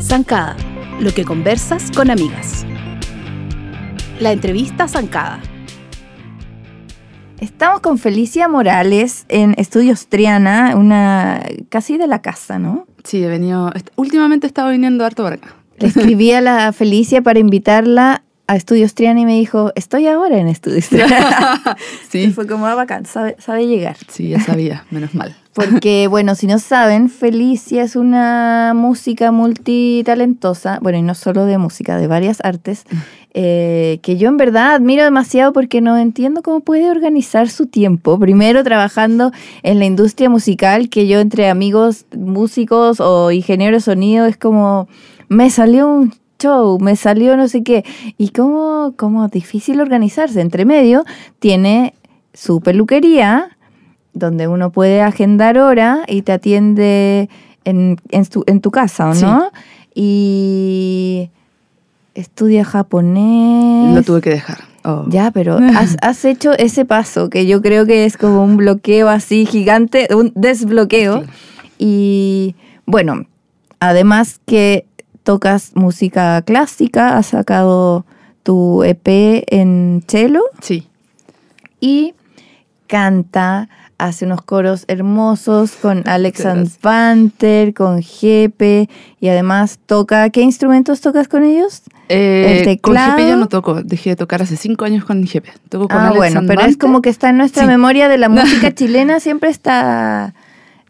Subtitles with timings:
[0.00, 0.56] Zancada,
[1.00, 2.66] lo que conversas con amigas.
[4.20, 5.40] La entrevista Zancada.
[7.40, 12.86] Estamos con Felicia Morales en Estudios Triana, una casi de la casa, ¿no?
[13.02, 13.72] Sí, he venido.
[13.96, 15.56] Últimamente he estado viniendo harto por acá.
[15.78, 20.38] Le escribí a la Felicia para invitarla a Estudios Triana y me dijo, estoy ahora
[20.38, 21.76] en Estudios Triana.
[22.10, 22.24] sí.
[22.24, 23.96] Y fue como, ah, bacán, sabe, sabe llegar.
[24.08, 25.34] Sí, ya sabía, menos mal.
[25.54, 31.56] Porque, bueno, si no saben, Felicia es una música multitalentosa, bueno, y no solo de
[31.56, 32.84] música, de varias artes,
[33.36, 38.18] eh, que yo en verdad admiro demasiado porque no entiendo cómo puede organizar su tiempo.
[38.18, 44.26] Primero trabajando en la industria musical, que yo entre amigos músicos o ingenieros de sonido
[44.26, 44.86] es como,
[45.28, 46.14] me salió un
[46.44, 47.84] show, me salió no sé qué.
[48.18, 50.40] Y cómo, cómo difícil organizarse.
[50.40, 51.04] Entre medio
[51.38, 51.94] tiene
[52.32, 53.56] su peluquería,
[54.12, 57.28] donde uno puede agendar hora y te atiende
[57.64, 59.50] en, en, tu, en tu casa, ¿o no?
[59.94, 61.30] Y
[62.14, 63.94] estudia japonés.
[63.94, 64.58] Lo tuve que dejar.
[64.84, 65.06] Oh.
[65.08, 69.08] Ya, pero has, has, hecho ese paso que yo creo que es como un bloqueo
[69.08, 71.22] así gigante, un desbloqueo.
[71.22, 71.26] Sí.
[71.78, 72.54] Y
[72.86, 73.26] bueno,
[73.80, 74.86] además que
[75.24, 78.06] tocas música clásica, has sacado
[78.44, 80.42] tu EP en cello.
[80.60, 80.86] Sí.
[81.80, 82.14] Y
[82.86, 86.44] canta, hace unos coros hermosos con Alex
[86.80, 90.30] Panther, con Jepe y además toca.
[90.30, 91.82] ¿Qué instrumentos tocas con ellos?
[92.10, 93.08] Eh, El teclado.
[93.08, 95.52] Con Jepe ya no toco, dejé de tocar hace cinco años con Jepe.
[95.70, 97.68] Toco con ah, Alex bueno, pero es como que está en nuestra sí.
[97.68, 100.34] memoria de la música chilena, siempre está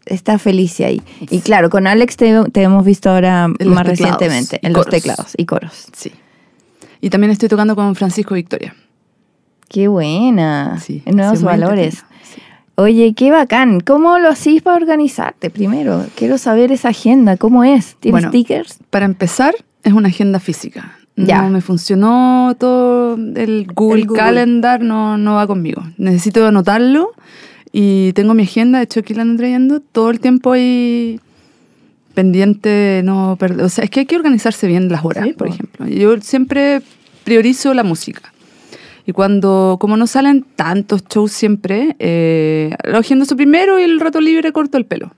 [0.05, 1.01] está Felicia ahí.
[1.29, 4.83] Y claro, con Alex te, te hemos visto ahora En más los recientemente en los
[4.85, 4.91] coros.
[5.01, 5.87] teclados y coros.
[5.95, 6.11] Sí.
[7.01, 8.75] Y también estoy tocando con Francisco Victoria.
[9.67, 10.79] Qué buena.
[10.79, 11.95] Sí, En nuevos valores.
[12.23, 12.41] sí.
[12.77, 13.79] Oye, qué bacán.
[13.79, 16.05] ¿Cómo lo hacís para organizarte primero?
[16.15, 17.95] Quiero saber esa agenda, ¿cómo es?
[17.99, 18.79] ¿Tienes Bueno, stickers?
[18.89, 20.97] Para empezar, es una agenda física.
[21.15, 21.41] Ya.
[21.41, 24.21] No me funcionó todo el Google, El Google.
[24.21, 25.83] Calendar, no, no va conmigo.
[25.97, 27.11] Necesito anotarlo
[27.77, 31.19] y tengo mi agenda, de hecho aquí la ando trayendo, todo el tiempo ahí
[32.13, 33.65] pendiente, no perder.
[33.65, 35.53] O sea, es que hay que organizarse bien las horas, Sí, por po.
[35.53, 35.87] ejemplo.
[35.87, 36.81] Yo siempre
[37.25, 38.33] priorizo la música.
[39.05, 44.53] Y cuando, como no salen tantos shows siempre, eh, eso primero y el rato libre
[44.53, 45.11] corto el pelo.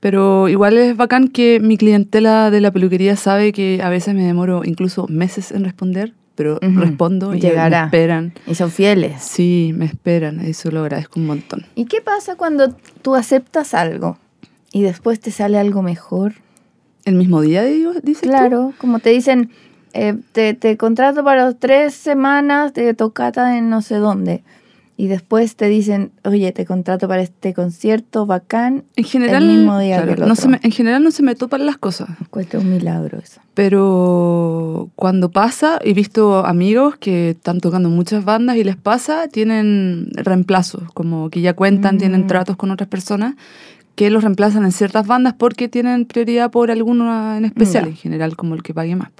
[0.00, 4.24] Pero igual es bacán que mi clientela de la peluquería sabe que a veces me
[4.24, 6.78] demoro incluso meses en responder, pero Ujú.
[6.80, 7.80] respondo y Llegará.
[7.80, 8.32] me esperan.
[8.46, 9.22] Y son fieles.
[9.22, 11.66] Sí, me esperan, eso lo agradezco un montón.
[11.74, 14.18] ¿Y qué pasa cuando tú aceptas algo
[14.70, 16.34] y después te sale algo mejor?
[17.04, 18.28] ¿El mismo día, dices tú?
[18.28, 19.50] Claro, como te dicen,
[19.92, 24.42] eh, te, te contrato para tres semanas de tocata en no sé dónde.
[24.98, 28.84] Y después te dicen, oye, te contrato para este concierto bacán.
[28.96, 30.42] En general, el mismo día claro, que el no otro.
[30.42, 32.08] se me- en general no se me topan las cosas.
[32.20, 33.40] Encuentro un milagro eso.
[33.54, 40.08] Pero cuando pasa, he visto amigos que están tocando muchas bandas y les pasa, tienen
[40.14, 41.98] reemplazos, como que ya cuentan, Mm.
[41.98, 43.34] tienen tratos con otras personas
[43.96, 48.36] que los reemplazan en ciertas bandas porque tienen prioridad por alguno en especial, en general
[48.36, 49.10] como el que pague más.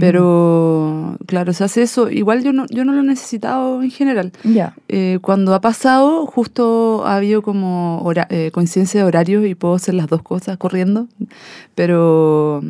[0.00, 2.10] Pero claro, se hace eso.
[2.10, 4.32] Igual yo no, yo no lo he necesitado en general.
[4.44, 4.74] Ya.
[4.88, 9.74] Eh, cuando ha pasado, justo ha habido como hora- eh, coincidencia de horarios y puedo
[9.74, 11.08] hacer las dos cosas corriendo,
[11.74, 12.62] pero...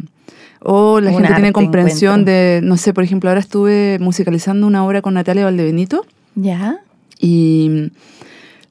[0.69, 2.33] O la Un gente tiene comprensión encuentro.
[2.33, 6.05] de, no sé, por ejemplo, ahora estuve musicalizando una obra con Natalia Valdebenito
[6.35, 6.79] ¿Ya?
[7.21, 7.93] y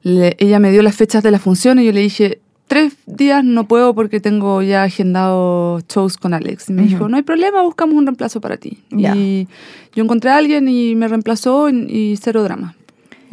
[0.02, 3.44] le- ella me dio las fechas de la función y yo le dije, tres días
[3.44, 6.68] no puedo porque tengo ya agendado shows con Alex.
[6.70, 8.78] Y me dijo, no hay problema, buscamos un reemplazo para ti.
[8.90, 9.48] Y
[9.94, 12.74] yo encontré a alguien y me reemplazó y, y cero drama.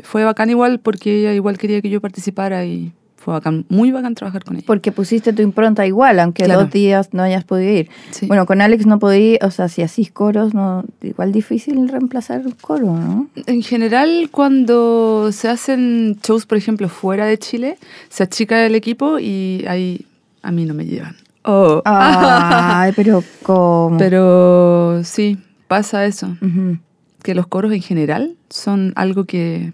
[0.03, 2.91] Fue bacán igual porque ella igual quería que yo participara y
[3.23, 4.65] fue bacán, muy bacán trabajar con ella.
[4.67, 6.61] Porque pusiste tu impronta igual, aunque Claro.
[6.63, 7.89] dos días no hayas podido ir.
[8.11, 8.25] Sí.
[8.27, 12.51] Bueno, con Alex no podí, o sea, si hacís coros, no, igual difícil reemplazar un
[12.51, 13.27] coro, ¿no?
[13.45, 17.77] En general, cuando se hacen shows, por ejemplo, fuera de Chile,
[18.09, 20.05] se achica el equipo y ahí
[20.41, 21.15] a mí no me llevan.
[21.43, 21.81] Oh.
[21.85, 23.97] Ay, pero ¿cómo?
[23.97, 25.37] Pero sí,
[25.67, 26.35] pasa eso.
[26.41, 26.77] Ujú.
[27.21, 29.71] Que los coros en general son algo que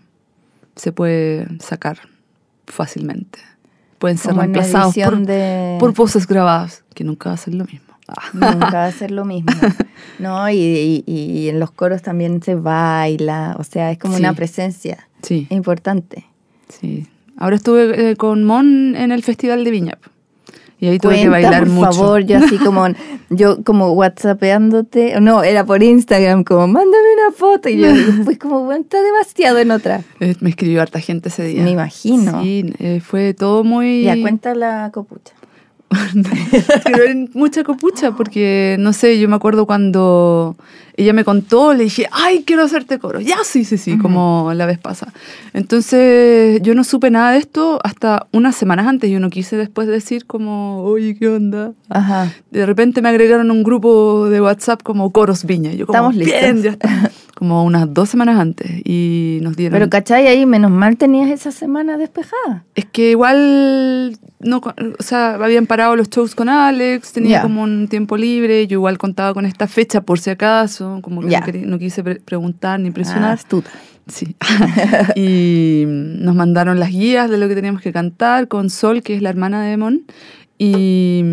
[0.76, 1.98] se puede sacar
[2.70, 3.40] fácilmente.
[3.98, 5.76] Pueden ser Como reemplazados por, de...
[5.80, 7.88] por voces grabadas, que nunca va a ser lo mismo.
[8.08, 8.22] Ah.
[8.34, 9.52] Nunca va a ser lo mismo.
[10.18, 14.22] No, y, y- y en los coros también se baila, o sea, es como Sí.
[14.22, 16.26] una presencia Sí, importante.
[16.68, 17.08] sí.
[17.38, 19.98] Ahora estuve eh, con Mon en el Festival de Viña.
[20.82, 21.92] Y ahí tuve que Cuenta, bailar por mucho.
[21.92, 22.86] favor, yo así como,
[23.30, 27.88] yo como whatsappeándote, no, era por Instagram, como, mándame una foto, y yo
[28.26, 30.04] pues como, bueno, está demasiado en otra.
[30.20, 31.64] Eh, Me escribió harta gente ese día.
[31.64, 32.42] Me imagino.
[32.42, 34.04] Sí, eh, fue todo muy...
[34.04, 35.34] Ya, cuenta la copucha.
[36.84, 40.56] Pero en mucha copucha, porque no sé, yo me acuerdo cuando
[41.00, 43.22] ella me contó, le dije, ay, quiero hacerte coro.
[43.22, 45.14] Ya, sí, sí, sí, como la vez pasada.
[45.54, 49.10] Entonces, yo no supe nada de esto hasta unas semanas antes.
[49.10, 51.72] Yo no quise después decir, como, oye, ¿qué onda?
[51.88, 52.34] Ajá.
[52.52, 55.72] De repente me agregaron un grupo de WhatsApp como Coros Viña.
[55.72, 56.42] Yo, como, Estamos listos.
[56.42, 57.12] bien, ya está.
[57.40, 58.70] Como unas dos semanas antes.
[58.84, 59.72] Y nos dieron.
[59.80, 62.66] Pero cachai, ahí menos mal tenías esa semana despejada.
[62.76, 67.88] Es que igual, no, o sea, habían parado los shows con Alex, tenía como un
[67.88, 71.66] tiempo libre, yo igual contaba con esta fecha por si acaso, como que no, querí-
[71.66, 73.32] no quise pre- preguntar ni Ah, presionar.
[73.32, 73.70] astuta.
[74.08, 74.36] Sí.
[75.16, 79.22] y nos mandaron las guías de lo que teníamos que cantar con Sol, que es
[79.22, 80.02] la hermana de Mon.
[80.58, 81.24] Y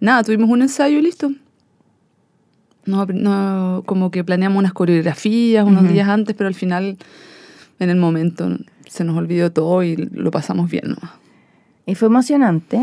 [0.00, 1.30] nada, tuvimos un ensayo y listo.
[2.86, 6.96] No, no, como que planeamos unas coreografías unos días antes, pero al final,
[7.80, 8.48] en el momento,
[8.88, 11.12] se nos olvidó todo y lo pasamos bien nomás.
[11.84, 12.80] Y fue emocionante.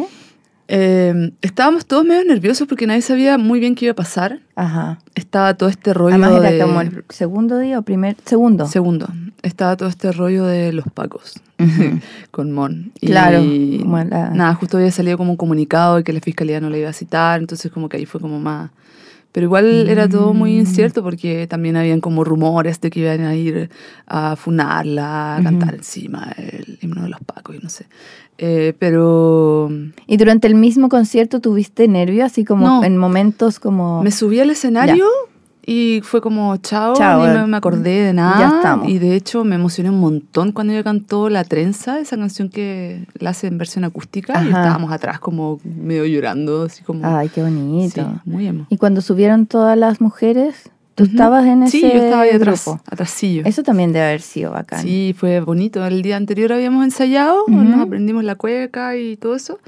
[0.69, 4.39] Eh, estábamos todos medio nerviosos porque nadie sabía muy bien qué iba a pasar.
[4.55, 4.99] Ajá.
[5.13, 6.59] Estaba todo este rollo Además era de...
[6.59, 8.65] como el segundo día o primer, segundo.
[8.67, 9.07] Segundo,
[9.41, 11.33] estaba todo este rollo de los pacos
[12.31, 12.91] con Mon.
[13.01, 16.61] Claro, Y como la- nada, justo había salido como un comunicado de que la fiscalía
[16.61, 18.71] no la iba a citar, entonces como que ahí fue como más...
[19.33, 20.37] Pero igual era todo Mm.
[20.37, 23.69] muy incierto porque también habían como rumores de que iban a ir
[24.07, 27.87] a funarla, a cantar encima el himno de los pacos y no sé.
[28.37, 29.69] Eh, pero
[30.07, 32.83] Y durante el mismo concierto tuviste nervios, así como No.
[32.83, 34.01] en momentos como...
[34.03, 35.05] me subí al escenario
[35.65, 37.33] y fue como chao, Chao, ni eh.
[37.41, 38.39] me, me acordé de nada.
[38.39, 38.89] Ya estamos.
[38.89, 43.05] Y de hecho me emocioné un montón cuando ella cantó La Trenza, esa canción que
[43.19, 44.33] la hace en versión acústica.
[44.43, 44.61] Y Ajá.
[44.63, 47.05] estábamos atrás como medio llorando, así como...
[47.05, 48.01] Ay, qué bonito.
[48.01, 48.65] Sí, muy emo.
[48.69, 51.11] Y cuando subieron todas las mujeres, tú Ujú.
[51.13, 52.81] estabas en ese Sí, yo estaba ahí atrás, grupo.
[52.91, 53.43] atrasillo.
[53.45, 54.81] Eso también debe haber sido bacán.
[54.81, 55.85] Sí, fue bonito.
[55.85, 57.51] El día anterior habíamos ensayado, Ujú.
[57.55, 59.59] nos aprendimos la cueca y todo eso.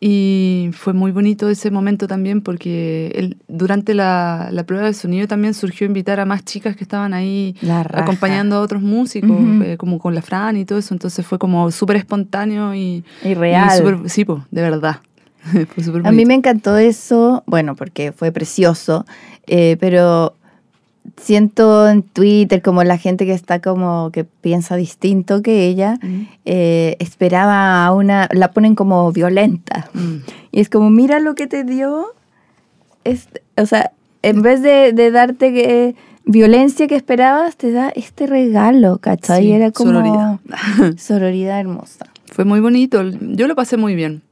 [0.00, 5.26] Y fue muy bonito ese momento también porque el- durante la, la prueba de sonido
[5.26, 7.56] también surgió invitar a más chicas que estaban ahí
[8.02, 9.30] acompañando a otros músicos,
[9.64, 10.94] eh, como con la Fran y todo eso.
[10.94, 13.74] Entonces fue como súper espontáneo y, Y real.
[13.74, 15.00] y súper- sí, po, de verdad.
[15.74, 19.04] fue A mí me encantó eso, bueno, porque fue precioso,
[19.46, 20.36] eh, pero
[21.16, 26.22] siento en Twitter como la gente que está como que piensa distinto que ella, Mm.
[26.44, 29.88] eh, esperaba a una, la ponen como violenta.
[29.94, 30.16] Mm.
[30.52, 32.06] Y es como, mira lo que te dio.
[33.04, 35.94] este- o sea, en vez de, de darte que,
[36.26, 39.44] violencia que esperabas, te da este regalo, ¿cachai?
[39.44, 40.38] Sí, Era como sororidad.
[40.98, 42.06] sororidad hermosa.
[42.26, 43.02] Fue muy bonito.
[43.02, 44.22] Yo lo pasé muy bien.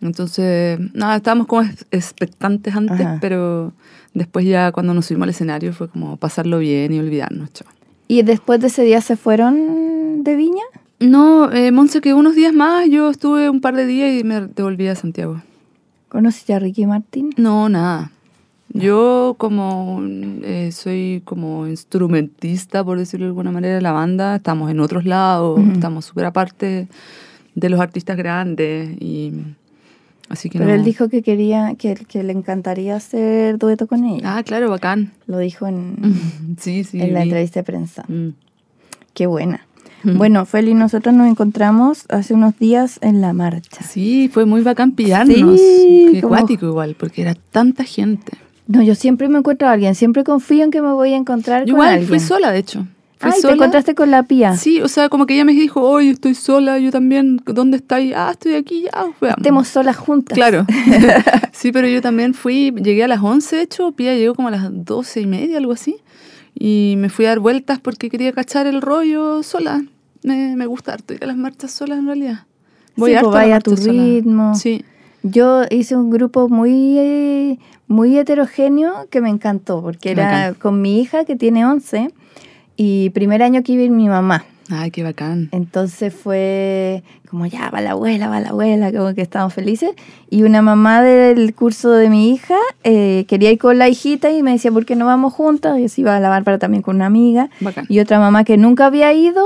[0.00, 3.18] Entonces, nada, estábamos como ex- expectantes antes, Ajá.
[3.20, 3.72] pero
[4.14, 7.52] después ya cuando nos subimos al escenario fue como pasarlo bien y olvidarnos.
[7.52, 7.68] chao.
[8.06, 10.62] ¿Y después de ese día se fueron de Viña?
[11.00, 14.40] No, eh, Monse quedó unos días más, yo estuve un par de días y me
[14.40, 15.42] devolví a Santiago.
[16.08, 17.30] ¿Conociste a Ricky Martín?
[17.36, 18.10] No, nada.
[18.70, 20.00] Yo como
[20.42, 25.04] eh, soy como instrumentista, por decirlo de alguna manera, de la banda, estamos en otros
[25.04, 25.72] lados, Ujú.
[25.72, 26.88] estamos súper aparte
[27.54, 29.32] de los artistas grandes y
[30.28, 30.76] así que Pero no.
[30.76, 34.36] él dijo que quería, que, que le encantaría hacer dueto con ella.
[34.38, 35.12] Ah, claro, bacán.
[35.26, 35.96] Lo dijo en,
[36.58, 37.00] Sí, sí.
[37.00, 37.28] en la vi.
[37.28, 38.04] entrevista de prensa.
[38.08, 38.28] Mm.
[39.14, 39.66] Qué buena.
[40.04, 40.16] Mm.
[40.16, 43.82] Bueno, Feli, nosotros nos encontramos hace unos días en la marcha.
[43.82, 45.58] Sí, fue muy bacán pillarnos.
[45.60, 48.32] Sí, Qué como- cuático igual, porque era tanta gente.
[48.68, 51.62] No, yo siempre me encuentro a alguien, siempre confío en que me voy a encontrar
[51.62, 52.08] Yo con igual alguien.
[52.08, 52.86] fui sola, de hecho.
[53.18, 53.54] Fui Ay, te sola.
[53.54, 54.56] encontraste con la pía.
[54.56, 58.12] Sí, o sea, como que ella me dijo, oye, estoy sola, yo también, ¿dónde estáis?
[58.14, 59.38] Ah, estoy aquí, ya, veamos.
[59.38, 60.36] Estemos solas juntas.
[60.36, 60.64] Claro.
[61.52, 64.50] sí, pero yo también fui, llegué a las 11, de hecho, Pía llegó como a
[64.52, 65.96] las 12 y media, algo así.
[66.54, 69.82] Y me fui a dar vueltas porque quería cachar el rollo sola.
[70.22, 72.46] Me, me gusta harto ir a las marchas solas en realidad.
[72.96, 73.92] Sí, harto pues vaya a tu sola.
[74.02, 74.54] ritmo.
[74.54, 74.84] Sí.
[75.24, 77.58] Yo hice un grupo muy,
[77.88, 80.54] muy heterogéneo que me encantó, porque era Bacán.
[80.54, 82.12] con mi hija que tiene 11
[82.78, 84.44] y primer año que iba a ir mi mamá.
[84.70, 85.48] Ay, qué bacán.
[85.50, 89.90] Entonces fue como ya, va la abuela, va la abuela, como que estábamos felices.
[90.30, 94.42] Y una mamá del curso de mi hija eh, quería ir con la hijita y
[94.42, 95.78] me decía, ¿por qué no vamos juntas?
[95.78, 97.50] Y así iba a la Bárbara también con una amiga.
[97.60, 97.86] Bacán.
[97.88, 99.44] Y otra mamá que nunca había ido,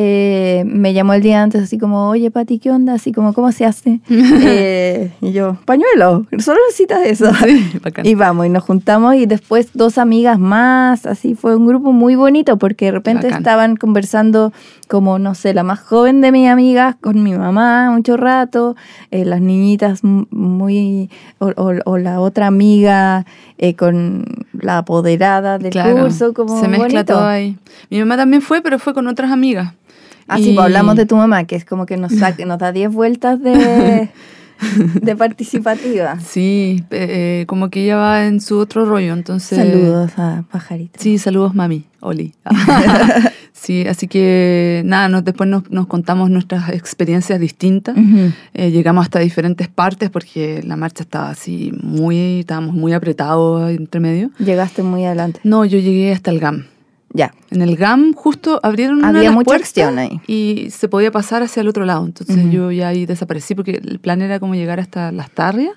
[0.00, 2.94] eh, me llamó el día antes así como, oye Pati, ¿qué onda?
[2.94, 3.98] Así como, ¿cómo se hace?
[4.08, 7.32] Eh, y yo, pañuelo, solo necesitas eso.
[7.44, 7.80] Sí.
[8.04, 12.14] Y vamos, y nos juntamos y después dos amigas más, así fue un grupo muy
[12.14, 13.38] bonito porque de repente Bacán.
[13.40, 14.52] estaban conversando
[14.88, 18.76] como, no sé, la más joven de mis amigas con mi mamá mucho rato,
[19.10, 23.26] eh, las niñitas muy, o, o- o la otra amiga
[23.58, 27.14] eh, con la apoderada del Claro, curso, como se mezcla bonito.
[27.14, 27.56] todo ahí.
[27.90, 29.72] Mi mamá también fue, pero fue con otras amigas.
[30.28, 32.70] Así Y- pues hablamos de tu mamá, que es como que nos, saca- nos da
[32.72, 34.10] 10 vueltas de,
[35.02, 36.18] de participativa.
[36.20, 39.58] Sí, eh, como que ella va en su otro rollo, entonces...
[39.58, 40.98] Saludos a Pajarita.
[41.00, 42.34] Sí, saludos mami, Oli.
[43.52, 47.96] sí, así que nada, nos- después nos, nos contamos nuestras experiencias distintas.
[48.54, 54.00] Eh, llegamos hasta diferentes partes porque la marcha estaba así muy, estábamos muy apretados entre
[54.00, 54.30] medio.
[54.38, 55.40] Llegaste muy adelante.
[55.44, 56.64] No, yo llegué hasta el GAM.
[57.14, 57.32] Ya.
[57.50, 60.20] En el GAM justo abrieron una Había las mucha acción ahí.
[60.26, 62.04] y se podía pasar hacia el otro lado.
[62.04, 62.50] Entonces Ujú.
[62.50, 65.72] yo ya ahí desaparecí porque el plan era como llegar hasta las tarrias,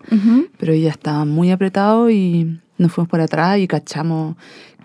[0.57, 4.35] pero ya estaba muy apretado y nos fuimos por atrás y cachamos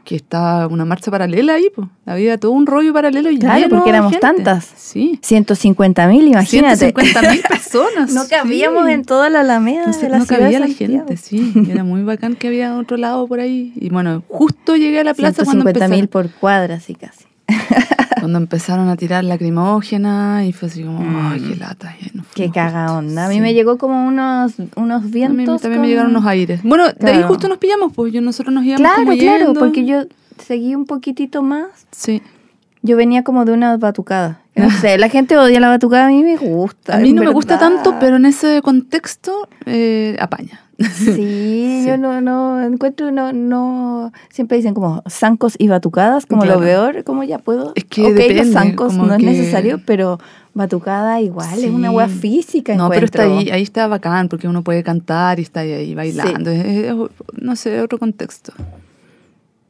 [0.06, 1.88] que estaba una marcha paralela ahí, pues.
[2.06, 4.26] Había todo un rollo paralelo y Claro, porque éramos gente.
[4.26, 4.64] tantas.
[4.76, 5.18] Sí.
[5.20, 6.76] 150 mil, imagínate.
[6.92, 8.14] 150 mil personas.
[8.14, 8.92] No cabíamos sí.
[8.92, 11.52] en toda la alameda No, sé, de la no ciudad cabía de la gente, sí.
[11.68, 13.72] Era muy bacán que había otro lado por ahí.
[13.74, 17.26] Y bueno, justo llegué a la plaza cuando 150 mil por cuadra, así casi.
[18.18, 21.94] cuando empezaron a tirar lacrimógena y fue así como, ay, qué lata.
[22.00, 22.28] y ahí nos Mm.
[22.34, 23.26] Qué caga onda.
[23.26, 23.40] A mí Sí.
[23.40, 25.62] me llegó como unos, unos A mí vientos.
[25.62, 26.60] también me llegaron unos aires.
[26.62, 29.60] Bueno, de ahí justo nos pillamos, pues yo nosotros nos íbamos Claro, como claro, yendo.
[29.60, 30.02] porque yo
[30.38, 31.66] seguí un poquitito más.
[31.92, 32.22] Sí.
[32.82, 34.40] Yo venía como de una batucada.
[34.56, 36.96] No sé, la gente odia la batucada, a mí me gusta.
[36.96, 40.62] A mí no me gusta tanto, pero en ese contexto eh, apaña.
[40.78, 41.84] Sí, Sí.
[41.86, 46.60] yo no, no encuentro, no, no, siempre dicen como zancos y batucadas, como Claro.
[46.60, 47.72] lo peor, como ya puedo.
[47.74, 50.18] Es que ok, depende, los zancos no es necesario, pero
[50.54, 51.94] batucada igual, es una Sí.
[51.94, 52.74] hueá física.
[52.76, 55.94] No, pero está ahí, ahí está bacán, porque uno puede cantar y está ahí, ahí
[55.94, 56.50] bailando.
[56.50, 56.94] Es- es-
[57.40, 58.52] no sé, otro contexto.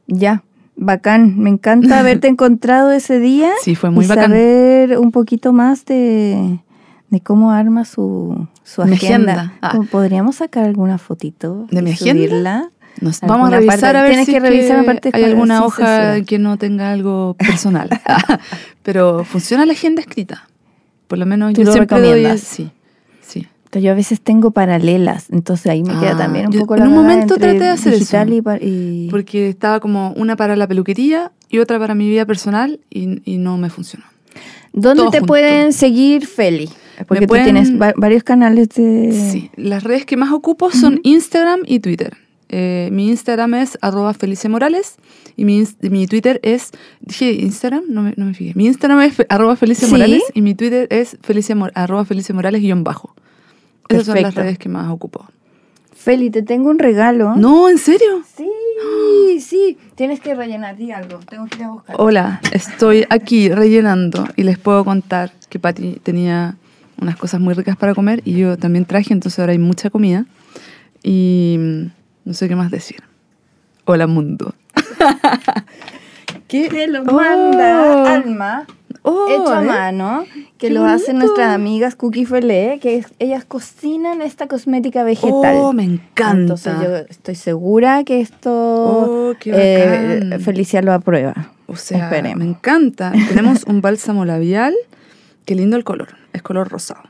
[0.07, 0.43] Ya,
[0.77, 1.37] bacán.
[1.37, 3.49] Me encanta haberte encontrado ese día.
[3.61, 4.25] Sí, fue muy y bacán.
[4.31, 6.59] saber un poquito más de,
[7.09, 9.33] de cómo arma su, su agenda.
[9.33, 9.53] agenda.
[9.61, 9.79] Ah.
[9.91, 11.67] ¿Podríamos sacar alguna fotito?
[11.71, 12.69] ¿De mi agenda?
[12.99, 16.21] Nos, vamos a revisar parte- a ver tienes si que revisar aparte hay alguna hoja
[16.21, 17.89] que no tenga algo personal.
[18.83, 20.47] pero funciona la agenda escrita.
[21.07, 22.37] Por lo menos ¿Tú yo lo siempre doy...
[22.39, 22.71] Sí,
[23.73, 26.79] Yo a veces tengo paralelas, entonces ahí me queda Ah, también un yo poco en
[26.81, 28.05] la un cagada momento entre traté de hacer eso.
[28.61, 33.21] y, Porque estaba como una para la peluquería y otra para mi vida personal y,
[33.29, 34.05] y no me funcionó.
[34.73, 35.27] ¿Dónde todo te junto.
[35.31, 36.69] pueden seguir, Feli?
[37.07, 39.11] Porque tú pueden- tienes va- varios canales de...
[39.31, 42.15] Sí, las redes que más ocupo son Instagram y Twitter.
[42.49, 44.95] Eh, mi Instagram es arroba Felicia Morales
[45.35, 45.59] y mi,
[46.07, 46.71] Twitter es...
[47.01, 48.53] Dije Instagram, no me, no me fijé.
[48.55, 49.55] Mi Instagram es arroba.
[49.89, 51.17] Morales y mi Twitter es
[51.75, 53.13] arroba Felicia Morales guion bajo.
[53.89, 55.25] Esas son las redes que más ocupo.
[55.95, 57.35] Feli, te tengo un regalo.
[57.35, 58.21] No, ¿en serio?
[58.35, 58.49] Sí,
[59.41, 59.77] sí.
[59.95, 61.19] Tienes que rellenar, di algo.
[61.29, 61.95] Tengo que ir a buscar.
[61.99, 66.55] Hola, estoy aquí rellenando y les puedo contar que Patti tenía
[67.01, 70.25] unas cosas muy ricas para comer y yo también traje, entonces ahora hay mucha comida
[71.03, 71.81] y mm,
[72.25, 72.97] no sé qué más decir.
[73.85, 74.53] Hola mundo.
[76.47, 76.69] ¿Qué?
[76.69, 77.13] Te lo Oh.
[77.13, 78.65] manda Alma,
[79.09, 80.25] Oh, hecho a mano,
[80.57, 85.55] que lo hacen nuestras amigas Cookie Fele, que ellas cocinan esta cosmética vegetal.
[85.57, 86.31] Oh, me encanta.
[86.41, 90.39] Entonces yo estoy segura que esto Oh, qué eh.
[90.39, 91.51] Felicia lo aprueba.
[91.67, 92.37] O sea, Esperemos.
[92.37, 93.13] me encanta.
[93.29, 94.73] Tenemos un bálsamo labial.
[95.45, 96.09] Qué lindo el color.
[96.33, 97.03] Es color rosado.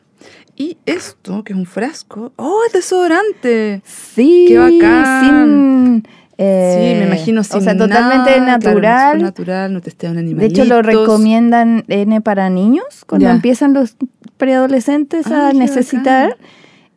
[0.55, 2.33] Y esto, que es un frasco.
[2.37, 3.81] ¡Oh, es desodorante!
[3.85, 5.23] Sí, Qué bacán.
[6.03, 6.07] sin...
[6.37, 9.21] eh, sí, me imagino sin O sea, totalmente nada, claro, natural.
[9.21, 13.31] natural, no testea un de hecho, lo recomiendan N para niños cuando Ya.
[13.33, 13.95] empiezan los
[14.37, 16.45] preadolescentes Ah, a qué necesitar bacán.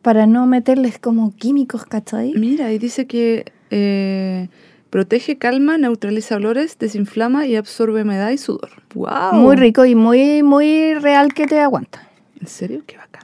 [0.01, 2.33] para no meterles como químicos, ¿cachai?
[2.35, 4.49] Mira, y dice que eh,
[4.89, 8.69] protege, calma, neutraliza olores, desinflama y absorbe humedad y sudor.
[8.93, 9.33] ¡Wow!
[9.33, 12.07] Muy rico y muy, muy real que te aguanta.
[12.39, 12.83] ¿En serio?
[12.85, 13.23] Qué bacán.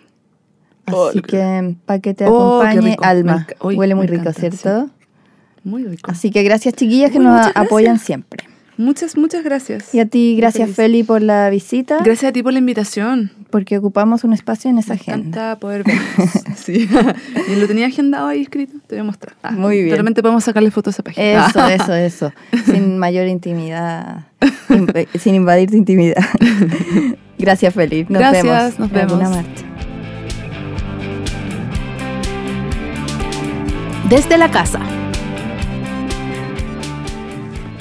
[0.86, 3.46] Así Oh, que para que te Oh, acompañe Alma.
[3.62, 4.90] Huele muy rico, encanta, ¿cierto?
[5.64, 6.12] Muy rico.
[6.12, 7.56] Así que gracias chiquillas que nos gracias.
[7.58, 8.44] apoyan siempre.
[8.80, 9.96] Muchas, muchas gracias.
[9.96, 10.70] Y a ti, gracias.
[10.70, 13.32] Feli por la visita, Gracias a ti por la invitación.
[13.50, 15.18] porque ocupamos un espacio en esa Me agenda.
[15.30, 16.30] encanta poder vernos.
[16.58, 16.88] sí.
[17.52, 18.74] y lo tenía agendado ahí escrito.
[18.86, 19.36] Te voy a mostrar.
[19.42, 19.90] Ah, Muy bien.
[19.90, 21.48] De repente podemos sacarle fotos a esa página.
[21.48, 22.34] Eso, eso, eso.
[22.66, 24.28] Sin mayor intimidad,
[24.70, 26.24] in- eh, sin invadir tu intimidad.
[27.40, 28.04] Gracias, Feli.
[28.10, 28.80] Nos Gracias, vemos.
[28.80, 29.44] nos en alguna vemos.
[29.48, 29.64] marcha.
[34.08, 34.80] Desde la casa.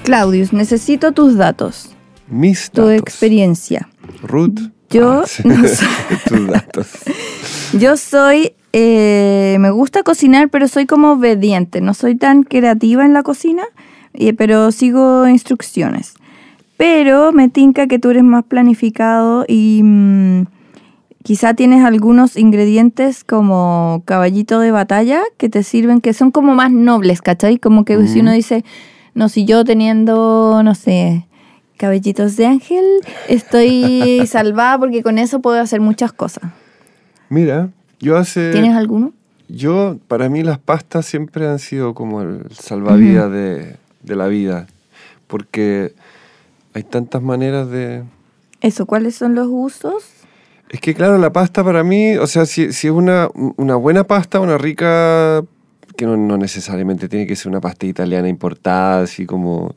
[0.07, 1.91] Claudius, necesito tus datos,
[2.29, 2.95] Mis tu datos.
[3.03, 3.89] experiencia.
[4.23, 4.61] Ruth.
[4.89, 5.43] Yo Ah, sí.
[5.45, 5.89] no soy-
[6.29, 6.87] Tus datos.
[7.79, 11.81] Yo soy, eh, me gusta cocinar, pero soy como obediente.
[11.81, 13.65] No soy tan creativa en la cocina,
[14.15, 16.15] eh, pero sigo instrucciones.
[16.77, 20.45] Pero me tinca que tú eres más planificado y mm,
[21.25, 26.71] quizá tienes algunos ingredientes como caballito de batalla que te sirven, que son como más
[26.71, 27.59] nobles, ¿cachai?
[27.59, 28.63] Como que si uno dice,
[29.17, 31.27] no, si yo teniendo, no sé,
[31.79, 32.85] cabellitos de ángel,
[33.29, 36.53] estoy salvada porque con eso puedo hacer muchas cosas.
[37.31, 38.53] Mira, yo hace...
[38.53, 39.15] ¿Tienes alguno?
[39.49, 44.67] Yo, para mí las pastas siempre han sido como el salvavidas de, de la vida,
[45.29, 45.95] porque
[46.75, 48.05] hay tantas maneras de...
[48.61, 50.05] Eso, ¿cuáles son los usos?
[50.69, 54.05] Es que claro, la pasta para mí, o sea, si, si es una, una buena
[54.05, 55.43] pasta, una rica,
[55.97, 59.75] que no, no necesariamente tiene que ser una pasta italiana importada, así como...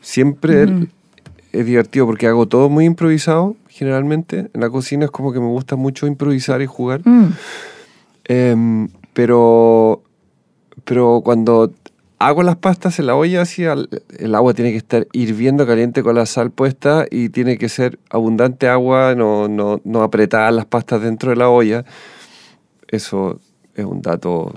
[0.00, 0.66] Siempre
[1.52, 4.50] es divertido porque hago todo muy improvisado, generalmente.
[4.52, 7.02] En la cocina es como que me gusta mucho improvisar y jugar.
[7.04, 7.28] Mm,
[8.24, 10.02] Em, pero,
[10.84, 11.72] pero cuando
[12.18, 13.88] hago las pastas en la olla, así, al-
[14.18, 17.98] el agua tiene que estar hirviendo caliente con la sal puesta y tiene que ser
[18.10, 21.84] abundante agua, no, no, no apretar las pastas dentro de la olla.
[22.88, 23.40] Eso
[23.74, 24.54] es un dato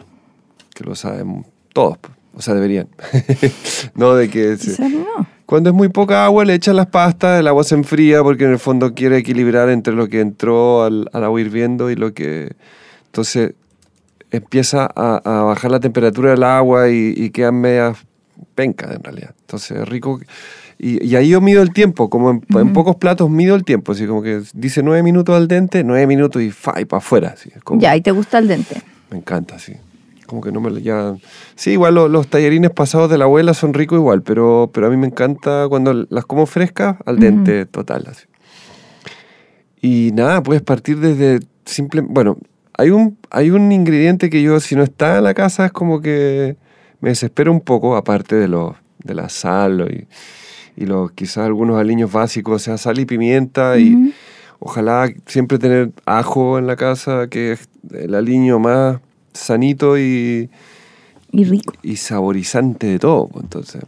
[0.76, 1.98] que lo saben todos,
[2.36, 2.88] o sea, deberían.
[3.96, 4.56] no de que...
[4.80, 5.26] no.
[5.48, 8.52] cuando es muy poca agua, le echan las pastas, el agua se enfría porque en
[8.52, 12.54] el fondo quiere equilibrar entre lo que entró al, al agua hirviendo y lo que...
[13.08, 13.54] Entonces
[14.32, 17.98] empieza a, a bajar la temperatura del agua y, y quedan medias
[18.54, 19.34] pencas en realidad.
[19.42, 20.20] Entonces es rico.
[20.78, 23.94] Y, y ahí yo mido el tiempo, como en, en pocos platos mido el tiempo,
[23.94, 27.30] así como que dice nueve minutos al dente, nueve minutos y fa, y para afuera.
[27.36, 28.82] Así, como- Ya, y te gusta el dente.
[29.10, 29.74] me encanta, sí.
[30.26, 31.16] Como que no me lo ya.
[31.56, 34.90] Sí, igual lo- los tallarines pasados de la abuela son ricos igual, pero, pero a
[34.90, 38.06] mí me encanta cuando las como frescas al dente total.
[38.10, 38.26] Así.
[39.82, 42.02] Y nada, puedes partir desde simple.
[42.02, 42.38] Bueno,
[42.78, 46.02] hay un, hay un ingrediente que yo, si no está en la casa, es como
[46.02, 46.56] que
[47.02, 49.88] me desespera un poco, aparte de, lo, de la sal
[50.78, 54.14] y, y los, quizás algunos aliños básicos, o sea, sal y pimienta y.
[54.58, 59.00] Ojalá siempre tener ajo en la casa, que es el aliño más
[59.36, 60.50] sanito y,
[61.32, 61.74] Y rico.
[61.84, 63.28] y saborizante de todo.
[63.28, 63.84] pues, Entonces,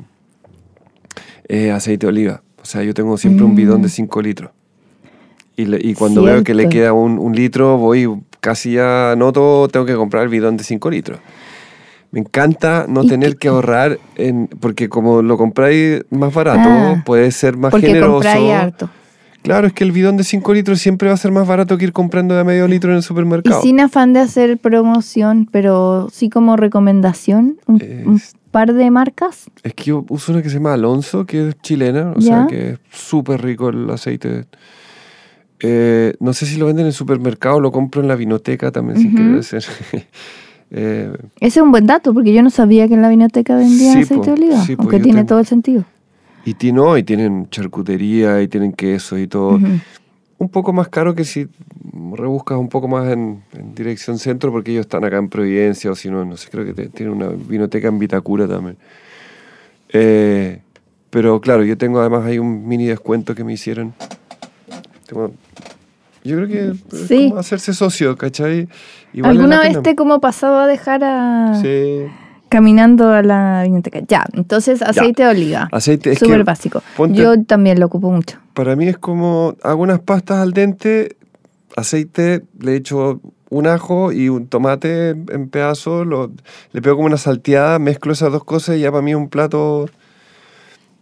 [1.48, 2.42] eh, aceite de oliva.
[2.62, 4.52] O sea, yo tengo siempre un bidón de 5 litros.
[5.56, 8.08] Y, le- y cuando veo que le queda un, un litro, voy
[8.42, 11.20] casi ya noto, tengo que comprar el bidón de 5 litros.
[12.12, 16.70] Me encanta no ¿Y tener qué- que ahorrar, en, porque como lo compráis más barato,
[16.70, 18.14] Ah, puede ser más Porque generoso.
[18.14, 18.90] compráis harto.
[19.48, 21.86] Claro, es que el bidón de 5 litros siempre va a ser más barato que
[21.86, 23.62] ir comprando de medio litro en el Y supermercado.
[23.62, 29.50] sin afán de hacer promoción, pero sí como recomendación, un, par de marcas.
[29.64, 32.26] Es que yo uso una que se llama Alonso, que es chilena, o Ya.
[32.40, 34.46] sea que es súper rico el aceite.
[35.60, 38.98] Eh, no sé si lo venden en el supermercado, lo compro en la vinoteca también,
[39.00, 39.16] sin Ujú.
[39.18, 39.60] querer decir.
[40.70, 43.94] Eh, Ese es un buen dato, porque yo no sabía que en la vinoteca vendían
[43.94, 44.24] Sí, aceite po.
[44.26, 45.86] de oliva, Sí, aunque tiene tengo- todo el sentido.
[46.56, 49.60] Y y tienen charcutería, y tienen queso y todo.
[50.40, 51.48] Un poco más caro que si
[52.14, 55.96] rebuscas un poco más en, en dirección centro, porque ellos están acá en Providencia, o
[55.96, 58.78] si no, no sé, creo que te- tienen una vinoteca en Vitacura también.
[59.90, 60.62] Eh,
[61.10, 63.94] pero claro, yo tengo además hay un mini descuento que me hicieron.
[65.08, 65.32] Tengo-
[66.24, 67.30] yo creo que es Sí.
[67.30, 68.68] como hacerse socio, ¿cachai?
[69.24, 71.60] ¿Alguna vez te como pasado a dejar a...
[71.62, 72.04] Sí.
[72.50, 74.00] Caminando a la vinoteca?
[74.08, 75.70] Ya, entonces aceite de oliva.
[75.72, 76.82] Aceite, es Súper básico.
[76.96, 78.38] ponte- Yo también lo ocupo mucho.
[78.54, 81.16] Para mí es como hago unas pastas al dente,
[81.76, 86.32] aceite, le echo un ajo y un tomate en pedazos, lo-
[86.74, 89.30] le pego como una salteada, mezclo esas dos cosas y ya para mí es un
[89.30, 89.90] plato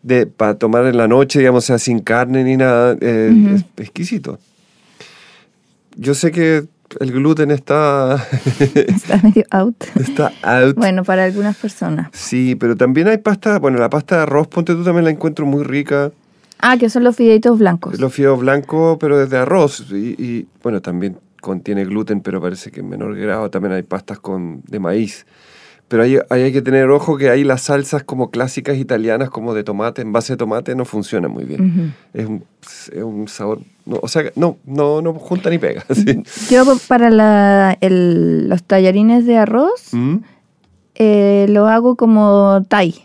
[0.03, 3.55] de para tomar en la noche, digamos, o sea, sin carne ni nada, eh, Ujú.
[3.55, 4.38] es exquisito.
[5.95, 6.65] Yo sé que
[6.99, 8.15] el gluten está,
[8.60, 9.84] Está medio out.
[9.99, 10.75] está out.
[10.75, 12.10] Bueno, para algunas personas.
[12.13, 15.45] Sí, pero también hay pasta, bueno, la pasta de arroz, ponte tú también la encuentro
[15.45, 16.12] muy rica.
[16.60, 17.99] Ah, que son los fideitos blancos.
[17.99, 19.86] Los fideos blancos, pero desde arroz.
[19.91, 23.49] Y, y, bueno, también contiene gluten, pero parece que en menor grado.
[23.49, 25.25] También hay pastas con, de maíz.
[25.87, 29.53] Pero ahí, ahí hay que tener ojo que ahí las salsas como clásicas italianas, como
[29.53, 31.93] de tomate, en base de tomate, no funcionan muy bien.
[32.13, 32.43] Es, un,
[32.91, 33.59] es un sabor...
[33.85, 35.85] no, o sea, no, no, no junta ni pega.
[35.93, 36.23] sí.
[36.49, 40.17] Yo para la- el- los tallarines de arroz ¿Mm?
[40.95, 42.95] eh, lo hago como Thai.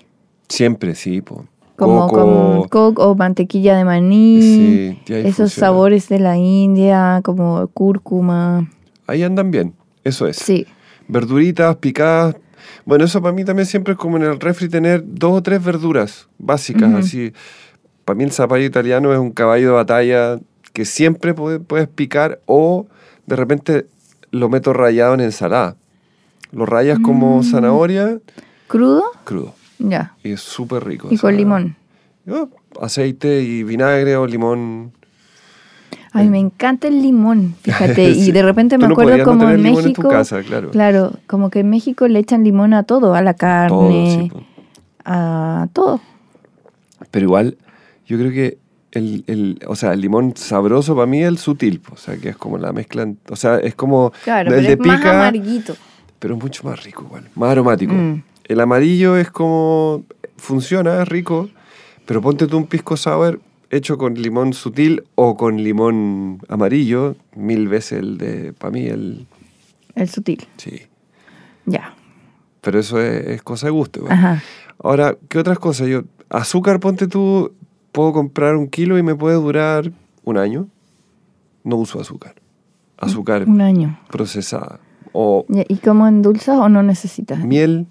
[0.49, 1.21] Siempre, sí.
[1.21, 1.45] Po.
[1.77, 4.41] Como Coco, coco o mantequilla de maní.
[4.43, 5.49] Sí, esos funciona.
[5.49, 8.71] sabores de la India, como cúrcuma.
[9.07, 9.75] Ahí andan bien.
[10.05, 10.37] Eso es.
[10.37, 10.67] Sí.
[11.09, 12.37] Verduritas picadas.
[12.85, 15.63] Bueno, eso para mí también siempre es como en el refri tener dos o tres
[15.65, 16.93] verduras básicas.
[16.95, 17.33] Así,
[18.05, 20.39] para mí el zapallo italiano es un caballo de batalla
[20.73, 22.87] que siempre puede- puedes picar o
[23.27, 23.87] de repente
[24.31, 25.77] lo meto rayado en ensalada.
[26.53, 27.45] Lo rayas como Mm.
[27.45, 28.19] zanahoria
[28.69, 29.05] ¿Crudo?
[29.25, 29.55] crudo.
[29.79, 30.15] Ya.
[30.23, 31.09] Y es súper rico.
[31.11, 31.77] Y con limón.
[32.81, 34.93] aceite y vinagre o limón.
[36.13, 38.15] Ay, me encanta el limón, fíjate.
[38.15, 38.29] Sí.
[38.29, 39.87] Y de repente me acuerdo no como en México.
[39.87, 40.71] en tu casa, claro.
[40.71, 44.41] Claro, como que en México le echan limón a todo, a la Todo, carne, sí,
[45.05, 46.01] a todo.
[47.11, 47.57] Pero igual,
[48.07, 48.59] yo creo que
[48.93, 52.31] el, el- o sea, el limón sabroso para mí es el sutil, o sea, que
[52.31, 55.11] es como la mezcla, o sea, es como Claro, el pero de es más pica,
[55.13, 55.77] amarguito.
[56.19, 57.95] pero es mucho más rico igual, más aromático.
[57.95, 58.23] Mm.
[58.49, 60.03] El amarillo es como,
[60.37, 61.49] funciona, es rico,
[62.05, 67.69] pero ponte tú un pisco sour hecho con limón sutil o con limón amarillo, mil
[67.69, 69.27] veces el de, para mí, el,
[69.95, 70.47] El sutil.
[70.57, 70.83] sí.
[71.67, 71.95] Ya.
[72.63, 74.01] Pero eso es, es cosa de gusto.
[74.01, 74.13] igual.
[74.13, 74.43] Ajá.
[74.83, 75.89] Ahora, ¿qué otras cosas?
[75.89, 77.53] Yo, azúcar, ponte tú,
[77.93, 79.93] puedo comprar un kilo y me puede durar
[80.25, 80.69] un año.
[81.65, 82.35] No uso azúcar.
[82.99, 83.99] Azúcar Un año.
[84.11, 84.81] procesada.
[85.13, 87.39] O ¿Y cómo endulzas o no necesitas?
[87.45, 87.87] miel,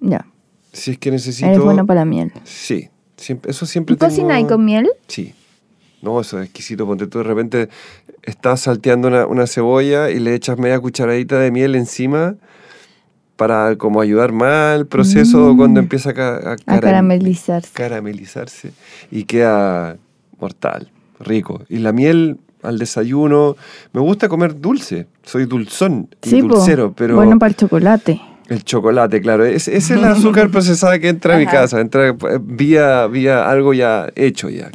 [0.00, 0.26] Ya.
[0.72, 1.48] si es que necesito.
[1.48, 2.32] Eres bueno para la miel.
[2.44, 2.88] Sí,
[3.20, 4.88] siempre, eso siempre ¿Y tengo- con miel?
[5.08, 5.34] Sí.
[6.02, 6.86] No, eso es exquisito.
[6.86, 7.68] Ponte tú de repente
[8.22, 12.36] estás salteando una, una cebolla y le echas media cucharadita de miel encima
[13.36, 15.56] para como ayudar más al proceso Mm.
[15.56, 17.70] cuando empieza a, ca- a A caram- caramelizarse.
[17.72, 18.72] caramelizarse
[19.10, 19.96] y queda
[20.38, 21.62] mortal, rico.
[21.68, 23.56] Y la miel al desayuno,
[23.94, 26.48] me gusta comer dulce, soy dulzón y Sí, po.
[26.48, 28.20] dulcero, pero Bueno para el chocolate.
[28.50, 32.08] El chocolate, claro, es, ese es el azúcar procesada que entra a mi casa, entra
[32.08, 34.70] eh, vía, vía algo ya hecho ya.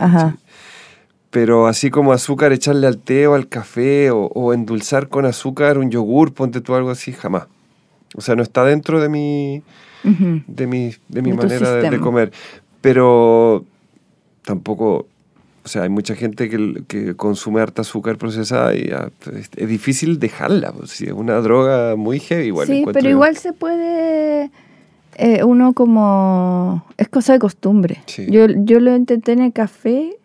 [1.30, 5.78] Pero así como azúcar, echarle al té o al café o, o endulzar con azúcar
[5.78, 7.48] un yogur, ponte tú algo así, jamás.
[8.16, 9.62] O sea, no está dentro de mi,
[10.04, 12.32] de mi, de mi De manera de, comer.
[12.80, 13.66] Pero
[14.44, 15.08] tampoco,
[15.66, 19.68] o sea, hay mucha gente que, que consume harta azúcar procesada y ya, es, es
[19.68, 20.72] difícil dejarla.
[20.72, 22.68] Pues, sí, es una droga muy heavy igual.
[22.68, 23.10] sí, pero yo.
[23.10, 24.52] igual se puede.
[25.18, 26.86] eh, uno como.
[26.98, 28.04] Es cosa de costumbre.
[28.06, 28.28] Sí.
[28.30, 30.16] Yo, yo lo intenté en el café,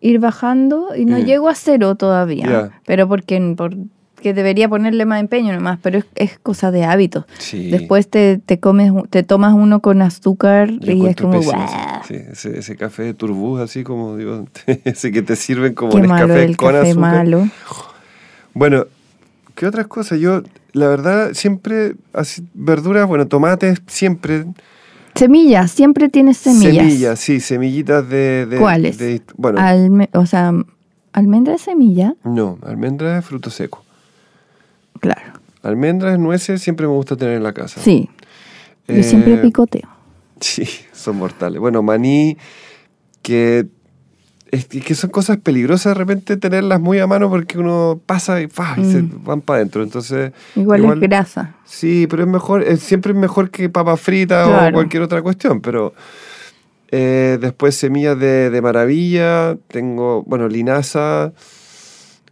[0.00, 1.24] ir bajando y no Mm.
[1.24, 2.46] llego a cero todavía.
[2.46, 2.80] Ya.
[2.86, 3.56] Pero porque,
[4.26, 7.26] porque debería ponerle más empeño nomás, pero es, es cosa de hábitos.
[7.38, 7.70] Sí.
[7.70, 11.40] Después te, te comes, te tomas uno con azúcar Yo y es como.
[11.40, 14.46] sí, ese, ese café de turbú, así como digo,
[14.84, 17.12] ese que te sirven como Qué malo café el con café azúcar.
[17.12, 17.48] malo.
[18.52, 18.86] Bueno,
[19.54, 20.18] ¿qué otras cosas?
[20.18, 24.44] Yo, la verdad, siempre, así, verduras, bueno, tomates, siempre.
[25.14, 26.84] Semillas, siempre tienes semillas.
[26.84, 28.46] Semillas, sí, semillitas de...
[28.46, 28.98] de- ¿Cuáles?
[28.98, 30.52] de- bueno, Alme- o sea,
[31.12, 33.84] almendra de semilla, no, almendras es fruto seco.
[35.00, 35.32] Claro.
[35.62, 37.80] Almendras, nueces, siempre me gusta tener en la casa.
[37.80, 38.08] Sí.
[38.88, 39.88] Yo Eh, siempre picoteo.
[40.40, 41.58] Sí, son mortales.
[41.60, 42.36] Bueno, maní,
[43.22, 43.66] que,
[44.52, 48.46] es que son cosas peligrosas de repente tenerlas muy a mano porque uno pasa y,
[48.46, 48.74] ¡fa!
[48.78, 49.24] y se Mm.
[49.24, 49.82] van para adentro.
[49.82, 51.54] Entonces, Igual, es grasa.
[51.64, 55.60] Sí, pero es mejor, es, siempre es mejor que papa frita o cualquier otra cuestión,
[55.60, 55.94] pero
[56.92, 61.32] eh, después semillas de, de maravilla, tengo, bueno, linaza.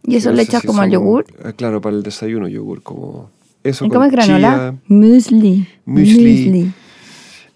[0.06, 1.24] ¿Y eso le echas como al yogur?
[1.44, 3.30] eh, claro, para el desayuno yogur, como
[3.62, 4.54] eso ¿Y cómo es granola?
[4.54, 4.74] chía.
[4.88, 5.66] Muesli.
[5.86, 6.72] Muesli.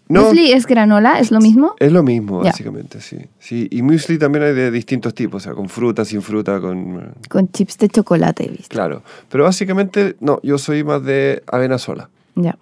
[0.09, 1.21] No, ¿Muesli es granola?
[1.21, 1.75] ¿Es lo mismo?
[1.79, 3.19] es lo mismo, básicamente, sí.
[3.39, 3.69] sí.
[3.71, 7.13] Y muesli también hay de distintos tipos, o sea, con fruta, sin fruta, con...
[7.29, 8.69] Con chips de chocolate, ¿viste?
[8.69, 12.09] Claro, pero básicamente, no, yo soy más de avena sola.
[12.35, 12.57] Ya.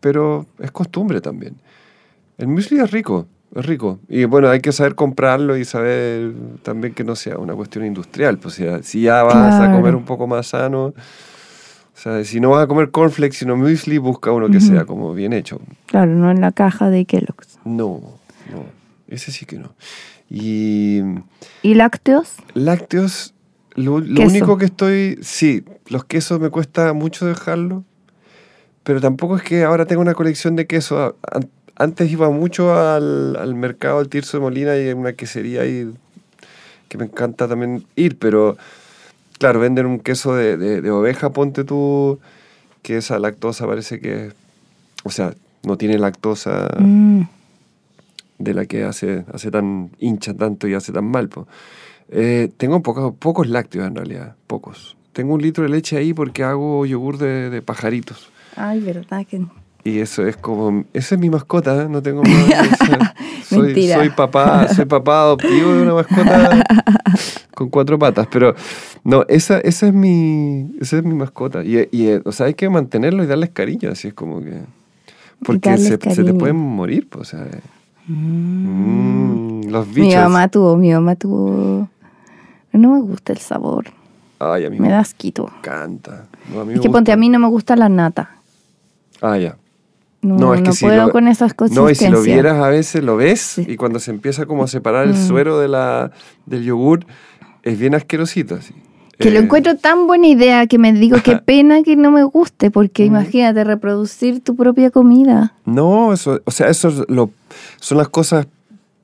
[0.00, 1.54] pero es costumbre también.
[2.36, 3.26] El muesli es rico,
[3.58, 3.98] es rico.
[4.08, 8.38] Y bueno, hay que saber comprarlo y saber también que no sea una cuestión industrial.
[8.38, 9.72] Pues si, si ya vas a Claro.
[9.78, 10.94] comer un poco más sano, o
[11.98, 14.66] sea, si no vas a comer cornflakes, sino muesli, busca uno que Ujú.
[14.66, 15.60] sea como bien hecho.
[15.86, 17.58] Claro, no en la caja de Kellogg's.
[17.64, 18.00] No,
[18.52, 18.64] no,
[19.08, 19.74] ese sí que no.
[20.28, 21.00] Y
[21.62, 22.34] ¿Y lácteos?
[22.54, 23.32] lácteos,
[23.74, 27.84] lo, lo único que estoy, sí, los quesos me cuesta mucho dejarlo,
[28.82, 31.14] pero tampoco es que ahora tengo una colección de quesos.
[31.76, 35.62] An- Antes iba mucho al, al mercado, al Tirso de Molina y hay una quesería
[35.62, 35.92] ahí
[36.88, 38.56] que me encanta también ir, pero
[39.38, 42.18] claro, venden un queso de, de- de oveja, ponte tú,
[42.82, 44.32] que esa lactosa parece que,
[45.04, 45.34] o sea,
[45.64, 47.22] no tiene lactosa Mm.
[48.38, 51.28] de la que hace, hace tan hincha tanto y hace tan mal.
[51.28, 51.46] po.
[52.08, 54.96] Eh, tengo pocos, pocos lácteos en realidad, pocos.
[55.12, 58.30] Tengo un litro de leche ahí porque hago yogur de, de pajaritos.
[58.54, 59.40] Ay, verdad que...
[59.86, 61.88] Y eso es como, esa es mi mascota, ¿eh?
[61.88, 62.34] no tengo más.
[63.48, 66.64] soy, soy papá, soy papá adoptivo de una mascota
[67.54, 68.54] con cuatro patas, pero
[69.04, 71.62] no, esa, esa es mi, esa es mi mascota.
[71.62, 74.60] Y, y, eh, o sea, hay que mantenerlo y darles cariño, así es como que,
[75.44, 77.46] porque se, se te pueden morir, pues, o sea,
[78.08, 80.22] mm, los Mi bichos.
[80.22, 81.88] mamá tuvo, mi mamá tuvo
[82.72, 83.86] No me gusta el sabor.
[84.38, 85.48] Ay, a mí Me me da asquito.
[85.58, 86.26] encanta.
[86.52, 87.12] No, Es que ponte, gusta.
[87.12, 88.30] a mí no me gusta la nata.
[89.22, 89.56] Ah, ya.
[90.22, 92.56] No, No, es que no si puedo lo- con esas No, y si lo vieras
[92.62, 93.66] a veces lo ves Sí.
[93.68, 95.26] y cuando se empieza como a separar el Mm.
[95.28, 96.10] suero de la,
[96.46, 97.06] del yogur,
[97.62, 98.74] es bien asquerosito así.
[99.18, 102.22] Que lo Eh, encuentro tan buena idea que me digo qué pena que no me
[102.24, 105.54] guste, porque imagínate reproducir tu propia comida.
[105.64, 107.30] No, eso, o sea, eso es lo,
[107.80, 108.46] son las cosas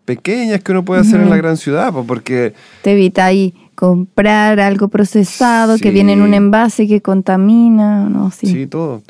[0.04, 4.60] pequeñas que uno puede hacer en la gran ciudad, po, porque Te evita ahí comprar
[4.60, 8.48] algo procesado que viene en un envase que contamina, no, sí.
[8.48, 9.02] sí, todo.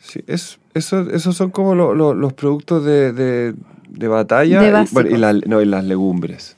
[0.00, 3.54] Sí, es, eso, esos son como lo- lo- los productos de, de,
[3.88, 6.56] de batalla De y, bueno, y la- no, y las legumbres.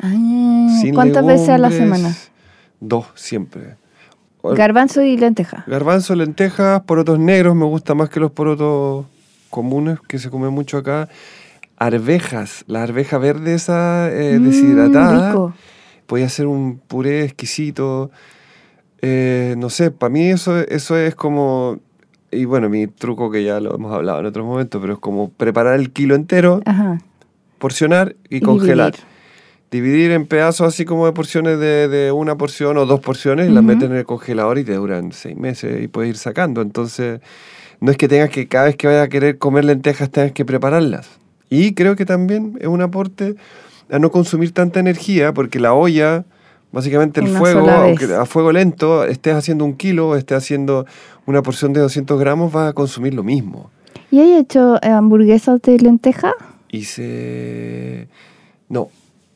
[0.00, 0.12] Ah,
[0.94, 2.16] ¿Cuántas veces a la semana?
[2.80, 3.76] Dos, siempre.
[4.42, 5.62] Garbanzo y lenteja.
[5.68, 9.06] Garbanzo, lentejas, porotos negros, me gusta más que los porotos
[9.50, 11.08] comunes que se comen mucho acá.
[11.76, 15.28] Arvejas, la arveja verde esa eh, Mm, deshidratada.
[15.30, 15.54] rico.
[16.06, 18.10] Podía hacer un puré exquisito.
[19.00, 21.78] Eh, no sé, para mí eso, eso es como...
[22.32, 25.28] Y bueno, mi truco que ya lo hemos hablado en otros momentos, pero es como
[25.30, 26.98] preparar el kilo entero, Ajá.
[27.58, 28.92] porcionar y, Y congelar.
[28.92, 29.12] dividir.
[29.70, 33.52] Dividir en pedazos así como de porciones de, de una porción o dos porciones, y
[33.52, 33.68] las Ujú.
[33.68, 36.60] metes en el congelador y te duran seis meses y puedes ir sacando.
[36.60, 37.20] Entonces,
[37.80, 40.44] no es que tengas que cada vez que vayas a querer comer lentejas tengas que
[40.44, 41.08] prepararlas.
[41.48, 43.34] Y creo que también es un aporte
[43.90, 46.24] a no consumir tanta energía, porque la olla,
[46.72, 50.86] básicamente el Una fuego, aunque a fuego lento, estés haciendo un kilo, estés haciendo
[51.26, 53.70] una porción de 200 gramos, vas a consumir lo mismo.
[54.10, 56.32] ¿Y hay hecho eh, hamburguesas de lenteja?
[56.70, 58.08] Hice...
[58.68, 58.88] No,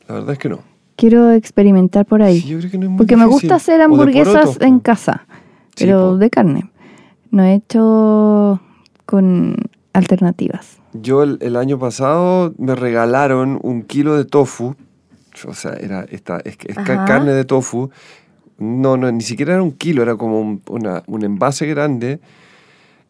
[0.09, 0.61] la verdad es que no.
[0.97, 2.41] Quiero experimentar por ahí.
[2.41, 5.27] Sí, yo creo que no es muy Porque me gusta hacer hamburguesas porotos, en casa,
[5.77, 6.17] Sí, pero po.
[6.19, 6.71] de carne.
[7.31, 8.61] No he hecho
[9.05, 9.57] con
[9.93, 10.79] alternativas.
[10.95, 14.75] Yo el, el año pasado me regalaron un kilo de tofu.
[15.45, 17.91] O sea, era esta, es, es carne de tofu.
[18.59, 22.21] No, no, ni siquiera era un kilo, era como un, una- un envase grande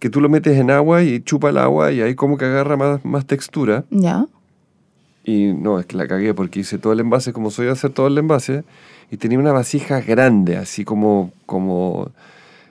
[0.01, 2.77] que tú lo metes en agua y chupa el agua y ahí como que agarra
[2.77, 3.85] más, más textura.
[3.91, 4.27] ¿Ya?
[5.25, 7.91] Y no, es que la cagué porque hice todo el envase como soy de hacer
[7.91, 8.65] todo el envase.
[9.11, 12.11] Y tenía una vasija grande, así como, como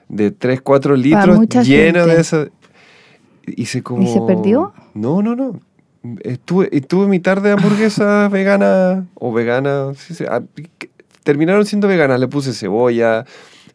[0.08, 2.14] de 3, 4 litros llena gente.
[2.14, 2.46] de esa.
[3.46, 4.06] Hice como...
[4.12, 4.72] se perdió?
[4.94, 5.60] No, no, no.
[6.22, 9.92] Estuve, estuve mi tarde de hamburguesa vegana o vegana.
[9.94, 10.42] sí, sí, ah,
[11.22, 12.20] Terminaron siendo veganas.
[12.20, 13.24] Le puse cebolla,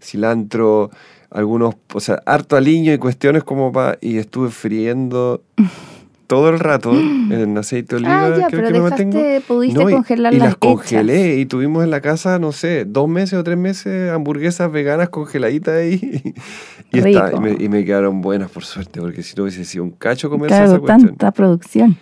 [0.01, 0.89] cilantro,
[1.29, 3.97] algunos, o sea, harto aliño y cuestiones como para...
[4.01, 5.41] Y estuve friendo
[6.27, 8.27] todo el rato en aceite de oliva.
[8.27, 9.17] Ah, ya, creo pero que me mantengo.
[9.17, 12.53] dejaste, pudiste No, y- congelar y las las congelé y tuvimos en la casa, no
[12.53, 16.33] sé, dos meses o tres meses hamburguesas veganas congeladitas ahí.
[16.93, 19.83] y, está- y, me, y me quedaron buenas, por suerte, porque si no hubiese sido
[19.83, 21.09] un cacho comerse Claro, esa cuestión.
[21.09, 21.97] tanta producción.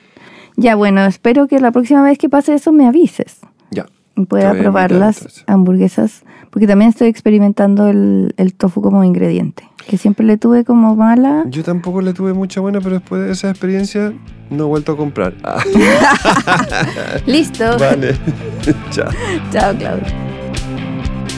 [0.59, 3.39] Ya, bueno, espero que la próxima vez que pase eso me avises.
[3.71, 3.85] Ya.
[4.15, 6.23] Y pueda probar las hamburguesas.
[6.49, 9.63] Porque también estoy experimentando el, el tofu como ingrediente.
[9.87, 11.45] Que siempre le tuve como mala.
[11.47, 14.11] Yo tampoco le tuve mucha buena, pero después de esa experiencia
[14.49, 15.33] no he vuelto a comprar.
[15.43, 15.63] Ah,
[17.25, 17.77] Listo.
[17.79, 18.15] vale.
[18.91, 19.09] Chao.
[19.51, 20.07] Chao, Claudia.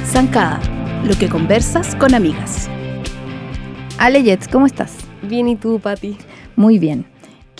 [0.05, 0.60] Zancada,
[1.05, 2.69] lo que conversas con amigas.
[3.97, 4.93] Ale Jets, ¿cómo estás?
[5.21, 6.17] Bien, ¿y tú, Pati?
[6.55, 7.05] Muy bien.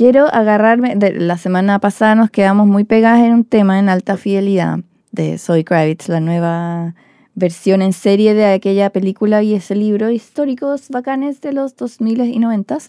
[0.02, 4.18] Quiero agarrarme, de, la semana pasada nos quedamos muy pegadas en un tema en alta
[4.18, 4.80] fidelidad
[5.12, 6.96] de Zoe Kravitz, la nueva
[7.36, 12.40] versión en serie de aquella película y ese libro históricos bacanes de los 2000 y
[12.40, 12.80] 90.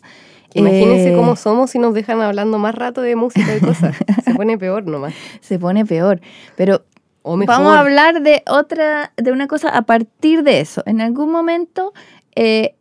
[0.54, 3.94] Imagínense Eh, cómo somos si nos dejan hablando más rato de música y cosas.
[4.24, 5.12] Se pone peor nomás.
[5.42, 6.18] Se pone peor.
[6.56, 6.82] Pero
[7.20, 10.82] O vamos a hablar de otra, de una cosa a partir de eso.
[10.86, 11.92] En algún momento,
[12.34, 12.74] eh,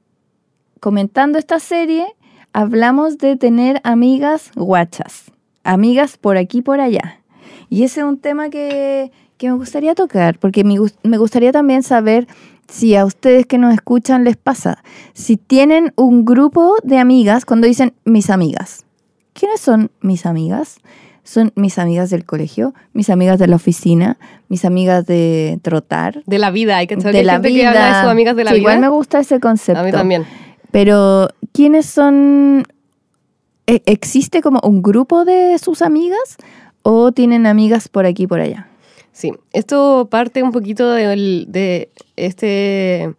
[0.79, 2.15] comentando esta serie,
[2.53, 5.31] hablamos de tener amigas guachas,
[5.63, 7.19] amigas por aquí y por allá.
[7.69, 11.83] Y ese es un tema que, que me gustaría tocar, porque me, me gustaría también
[11.83, 12.27] saber
[12.67, 14.83] si a ustedes que nos escuchan les pasa,
[15.13, 18.85] si tienen un grupo de amigas, cuando dicen mis amigas,
[19.33, 20.77] ¿quiénes son mis amigas?
[21.23, 24.17] Son mis amigas del colegio, mis amigas de la oficina,
[24.49, 27.61] mis amigas de trotar, De la vida, hay que saber de que la gente vida.
[27.61, 28.61] que habla de sus amigas de la Sí, vida.
[28.61, 29.79] Igual me gusta ese concepto.
[29.81, 30.25] a mí también.
[30.71, 32.65] Pero, ¿quiénes son?
[33.67, 36.37] e- ¿Existe como un grupo de sus amigas
[36.83, 38.67] o tienen amigas por aquí y por allá?
[39.11, 43.13] Sí, esto parte un poquito de este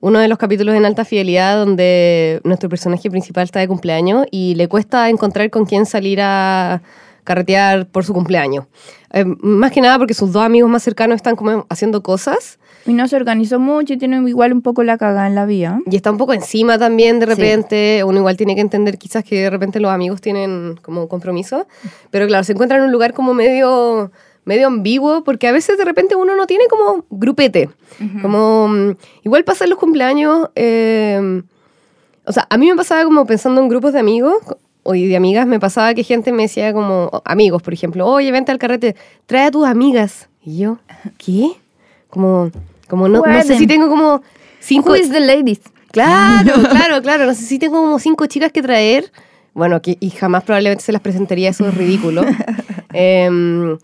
[0.00, 4.54] uno de los capítulos en alta fidelidad donde nuestro personaje principal está de cumpleaños y
[4.54, 6.82] le cuesta encontrar con quién salir a
[7.24, 8.66] carretear por su cumpleaños.
[9.12, 12.92] Eh, más que nada porque sus dos amigos más cercanos están como haciendo cosas Y
[12.92, 15.80] no se organizó mucho y tienen igual un poco la cagada en la vía.
[15.90, 17.32] y está un poco encima también de Sí.
[17.34, 18.02] repente.
[18.04, 21.66] Uno igual tiene que entender quizás que de repente los amigos tienen como compromiso.
[22.10, 24.10] Pero claro, se encuentran en un lugar como medio
[24.44, 27.68] medio ambiguo, porque a veces de repente uno no tiene como grupete.
[28.22, 28.90] Como, mm,
[29.24, 31.42] igual pasa en los cumpleaños, eh,
[32.24, 34.34] o sea, a mí me pasaba como pensando en grupos de amigos
[34.84, 38.52] o de amigas, me pasaba que gente me decía como, amigos, por ejemplo, oye, vente
[38.52, 38.94] al carrete,
[39.26, 40.28] trae a tus amigas.
[40.44, 40.78] Y yo,
[41.18, 41.50] ¿qué?
[42.08, 42.52] Como,
[42.88, 44.22] como no, no sé si tengo como
[44.60, 44.90] cinco...
[44.90, 45.60] Who is the ladies?
[45.92, 47.26] Claro, claro, claro.
[47.26, 49.10] No sé si tengo como cinco chicas que traer.
[49.54, 52.22] Bueno, que, y jamás probablemente se las presentaría, eso es ridículo.
[52.92, 53.78] Em, o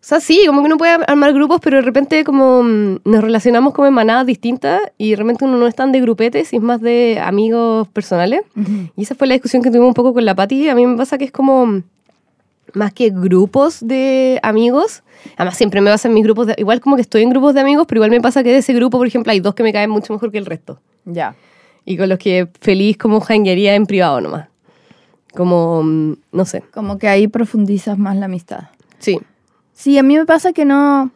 [0.00, 3.72] sea, sí, como que uno puede armar grupos, pero de repente como mm, nos relacionamos
[3.72, 6.62] como en manadas distintas y de repente uno no es tan de grupetes y es
[6.62, 8.42] más de amigos personales.
[8.96, 10.68] Y esa fue la discusión que tuvimos un poco con la Pati.
[10.68, 11.82] A mí me pasa que es como mm,
[12.74, 15.02] más que grupos de amigos.
[15.36, 17.60] Además, siempre me pasa en mis grupos, de, igual como que estoy en grupos de
[17.60, 19.72] amigos, pero igual me pasa que de ese grupo, por ejemplo, hay dos que me
[19.72, 20.80] caen mucho mejor que el resto.
[21.04, 21.34] Ya.
[21.84, 24.48] Y con los que feliz como janguería en privado nomás.
[25.34, 26.62] Como, mm, no sé.
[26.72, 28.68] Como que ahí profundizas más la amistad.
[28.98, 29.18] Sí.
[29.72, 31.10] Sí, a mí me pasa que no,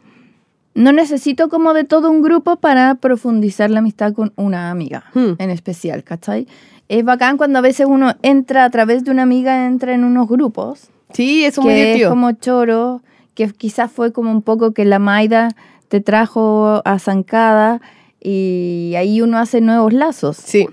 [0.75, 5.33] no necesito como de todo un grupo para profundizar la amistad con una amiga Hmm.
[5.39, 6.47] en especial, ¿cachai?
[6.89, 10.29] Es bacán cuando a veces uno entra a través de una amiga, entra en unos
[10.29, 12.11] grupos, Sí, es muy que es divertido.
[12.11, 13.03] como choro,
[13.35, 15.49] que quizás fue como un poco que la Maida
[15.89, 17.81] te trajo a Zancada
[18.21, 20.37] y ahí uno hace nuevos lazos.
[20.37, 20.67] Sí.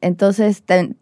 [0.00, 0.96] Entonces ten-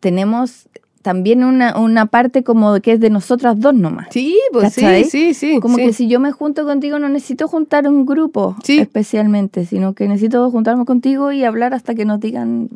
[0.00, 0.68] tenemos
[1.02, 4.06] también una, una parte como que es de nosotras dos nomás.
[4.10, 5.04] Sí, pues ¿Cachai?
[5.04, 5.60] sí, sí, sí.
[5.60, 5.84] Como sí.
[5.84, 8.78] que si yo me junto contigo no necesito juntar un grupo Sí.
[8.78, 12.70] especialmente, sino que necesito juntarme contigo y hablar hasta que nos digan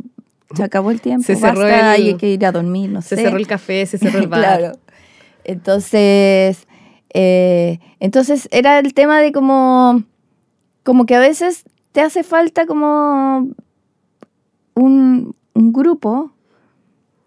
[0.55, 3.17] se acabó el tiempo, Se cerró basta, el- hay que ir a dormir, no Se
[3.17, 3.23] sé.
[3.23, 4.41] cerró el café, se cerró el bar.
[4.41, 4.73] claro.
[5.49, 6.69] Entonces,
[7.15, 10.05] eh, entonces era el tema de como,
[11.07, 13.49] que a veces te hace falta como
[14.75, 16.33] un, un grupo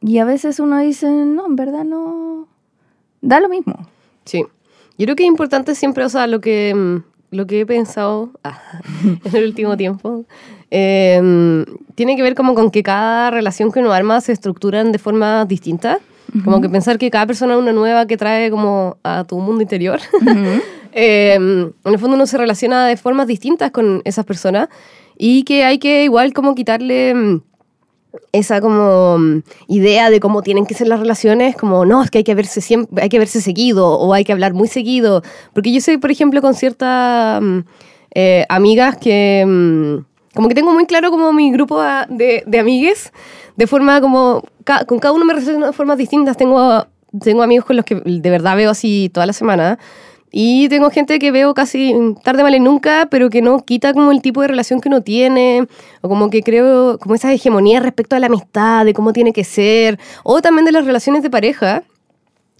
[0.01, 2.47] y a veces uno dice, no, en verdad no,
[3.21, 3.73] da lo mismo.
[4.23, 4.45] Sí.
[4.99, 8.29] Yo creo que es importante siempre, o sea, lo que, mm, lo que he pensado
[8.43, 8.61] ah,
[9.03, 10.25] en el último tiempo,
[10.69, 11.61] mm,
[11.95, 15.43] tiene que ver como con que cada relación que uno arma se estructuran de forma
[15.45, 15.97] distinta.
[16.43, 19.61] Como que pensar que cada persona es una nueva que trae como a tu mundo
[19.61, 19.99] interior.
[20.93, 24.67] Eh, en el fondo uno se relaciona de formas distintas con esas personas
[25.17, 27.41] y que hay que igual como quitarle mm,
[28.33, 32.17] esa como mm, idea de cómo tienen que ser las relaciones, como no, es que
[32.17, 35.23] hay que verse siempre, hay que verse seguido o hay que hablar muy seguido.
[35.53, 37.59] Porque yo sé, por ejemplo, con ciertas mm,
[38.13, 43.11] eh, amigas que como que tengo muy claro como mi grupo de, de amigues,
[43.55, 44.43] de forma como,
[44.87, 46.37] con cada uno me relaciono de formas distintas.
[46.37, 46.85] Tengo,
[47.21, 49.79] tengo amigos con los que de verdad veo así toda la semana.
[50.33, 54.11] Y tengo gente que veo casi tarde, mal y nunca, pero que no quita como
[54.11, 55.67] el tipo de relación que uno tiene,
[55.99, 59.43] o como que creo, como esa hegemonía respecto a la amistad, de cómo tiene que
[59.43, 61.83] ser, o también de las relaciones de pareja.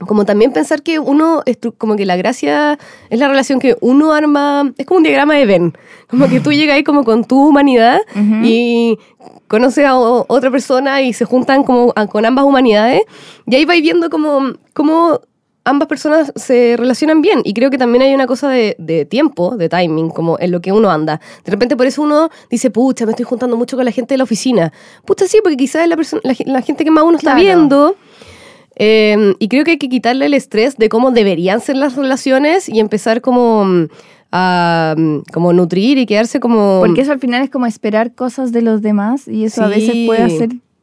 [0.07, 1.43] Como también pensar que uno,
[1.77, 2.77] como que la gracia
[3.09, 5.77] es la relación que uno arma, es como un diagrama de Venn,
[6.09, 7.99] como que tú llegas ahí como con tu humanidad
[8.43, 8.97] y
[9.47, 13.01] conoces a otra persona y se juntan como con ambas humanidades
[13.45, 15.19] y ahí vais viendo como, como
[15.63, 19.55] ambas personas se relacionan bien y creo que también hay una cosa de, de tiempo,
[19.57, 21.21] de timing, como en lo que uno anda.
[21.45, 24.17] De repente por eso uno dice, pucha, me estoy juntando mucho con la gente de
[24.17, 24.73] la oficina.
[25.05, 27.95] Pucha, sí, porque quizás es la, persona- la, la gente que más uno está viendo.
[28.84, 32.67] Eh, y creo que hay que quitarle el estrés de cómo deberían ser las relaciones
[32.67, 33.88] y empezar como mm,
[34.32, 36.80] a mm, como nutrir y quedarse como...
[36.80, 40.08] Porque eso al final es como esperar cosas de los demás y eso a veces
[40.08, 40.24] puede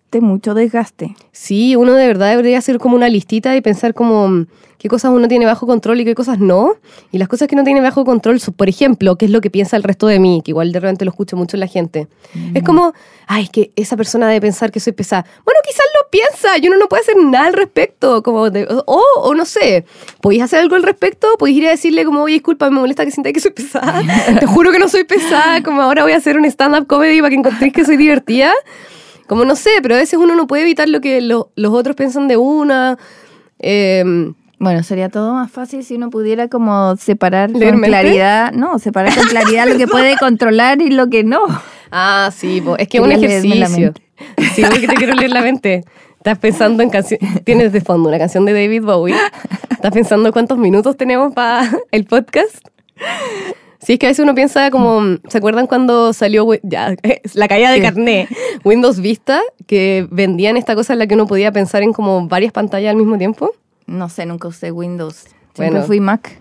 [0.08, 1.14] hacerte mucho desgaste.
[1.32, 4.46] Sí, uno de verdad debería hacer como una listita y pensar como mm,
[4.78, 6.76] qué cosas uno tiene bajo control y qué cosas no.
[7.12, 9.76] Y las cosas que no tiene bajo control, por ejemplo, qué es lo que piensa
[9.76, 12.08] el resto de mí, que igual de repente lo escucho mucho en la gente.
[12.54, 12.94] Es como,
[13.26, 15.26] ay, es que esa persona debe pensar que soy pesada.
[15.44, 18.22] Bueno, quizás lo piensa y uno no puede hacer nada al respecto.
[18.22, 19.84] Como de- o, o no sé,
[20.22, 23.10] podéis hacer algo al respecto, podéis ir a decirle como, oye, disculpa, me molesta que
[23.10, 24.00] sientas que soy pesada.
[24.40, 27.28] Te juro que no soy pesada, como ahora voy a hacer un stand-up comedy para
[27.28, 28.52] que encontréis que soy divertida.
[29.28, 31.94] Como no sé, pero a veces uno no puede evitar lo que lo- los otros
[31.94, 32.98] piensan de una.
[33.60, 38.00] Eh, Bueno, sería todo más fácil si uno pudiera como separar ¿Leer con mente?
[38.00, 41.42] claridad, no, separar con claridad lo que puede controlar y lo que no.
[41.92, 43.92] ah, sí, po, es que es un ejercicio.
[44.56, 45.84] Sí, porque te quiero leer la mente.
[46.16, 47.20] Estás pensando en canción.
[47.44, 49.14] Tienes de fondo una canción de David Bowie.
[49.70, 52.56] Estás pensando cuántos minutos tenemos para el podcast.
[53.80, 56.94] Sí, es que a veces uno piensa como, ¿se acuerdan cuando salió ya,
[57.34, 58.28] la caída de carné?
[58.64, 62.52] Windows Vista, que vendían esta cosa en la que uno podía pensar en como varias
[62.52, 63.52] pantallas al mismo tiempo.
[63.86, 65.26] No sé, nunca usé Windows.
[65.54, 65.86] Siempre Bueno.
[65.86, 66.40] fui Mac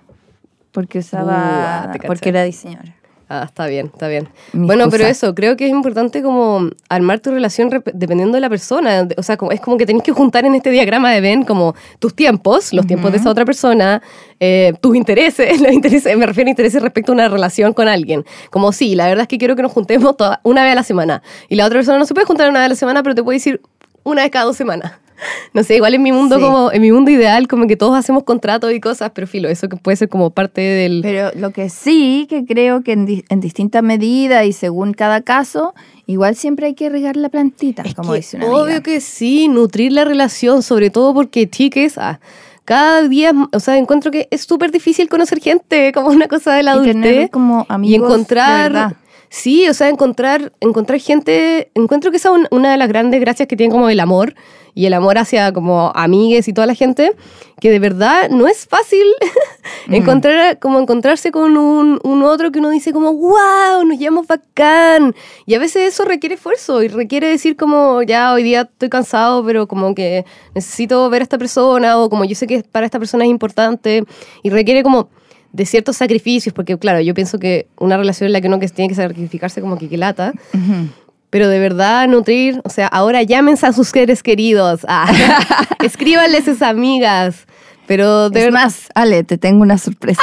[0.71, 2.95] porque usaba, Uh, porque era diseñadora.
[3.29, 4.29] Ah, está bien, está bien.
[4.53, 8.49] Mi bueno, pero eso, creo que es importante como armar tu relación dependiendo de la
[8.49, 9.05] persona.
[9.17, 11.75] O sea, como, es como que tenés que juntar en este diagrama de Ben como
[11.99, 14.01] tus tiempos, los tiempos de esa otra persona,
[14.39, 18.23] eh, tus intereses, los intereses, me refiero a intereses respecto a una relación con alguien.
[18.49, 20.83] Como sí, la verdad es que quiero que nos juntemos toda- una vez a la
[20.83, 21.21] semana.
[21.49, 23.23] Y la otra persona no se puede juntar una vez a la semana, pero te
[23.23, 23.59] puede decir
[24.03, 24.93] una vez cada dos semanas.
[25.53, 26.41] No sé, igual en mi mundo Sí.
[26.43, 29.67] como en mi mundo ideal como que todos hacemos contratos y cosas, pero filo, eso
[29.69, 33.25] que puede ser como parte del Pero lo que sí, que creo que en, di-
[33.29, 35.73] en distinta medida y según cada caso,
[36.05, 38.81] igual siempre hay que regar la plantita, Es como que dice una obvio amiga.
[38.83, 42.19] que sí, nutrir la relación, sobre todo porque, chiques, ah,
[42.65, 46.63] cada día, o sea, encuentro que es súper difícil conocer gente, como una cosa de
[46.63, 47.31] la Y tener adultez.
[47.31, 48.95] como amigos y encontrar...
[49.29, 53.19] Sí, o sea, encontrar, encontrar gente, encuentro que esa es un- una de las grandes
[53.19, 54.35] gracias que tiene como el amor
[54.77, 57.13] y el amor hacia como amigues y toda la gente,
[57.59, 59.03] que de verdad no es fácil
[59.87, 59.93] Mm.
[59.95, 65.13] encontrar, como encontrarse con un, un otro que uno dice como, wow, nos llevamos bacán.
[65.45, 69.43] Y a veces eso requiere esfuerzo y requiere decir como, ya hoy día estoy cansado,
[69.45, 70.25] pero como que
[70.55, 74.03] necesito ver a esta persona o como yo sé que para esta persona es importante
[74.43, 75.09] y requiere como
[75.53, 78.67] de ciertos sacrificios, porque claro, yo pienso que una relación en la que uno que
[78.67, 80.89] tiene que sacrificarse como que, que lata, Ujú.
[81.29, 85.07] Pero de verdad nutrir, o sea, ahora llámense a sus seres queridos, ah,
[85.79, 87.45] a sus amigas,
[87.85, 90.21] pero de Es verdad, más, Ale, te tengo una sorpresa.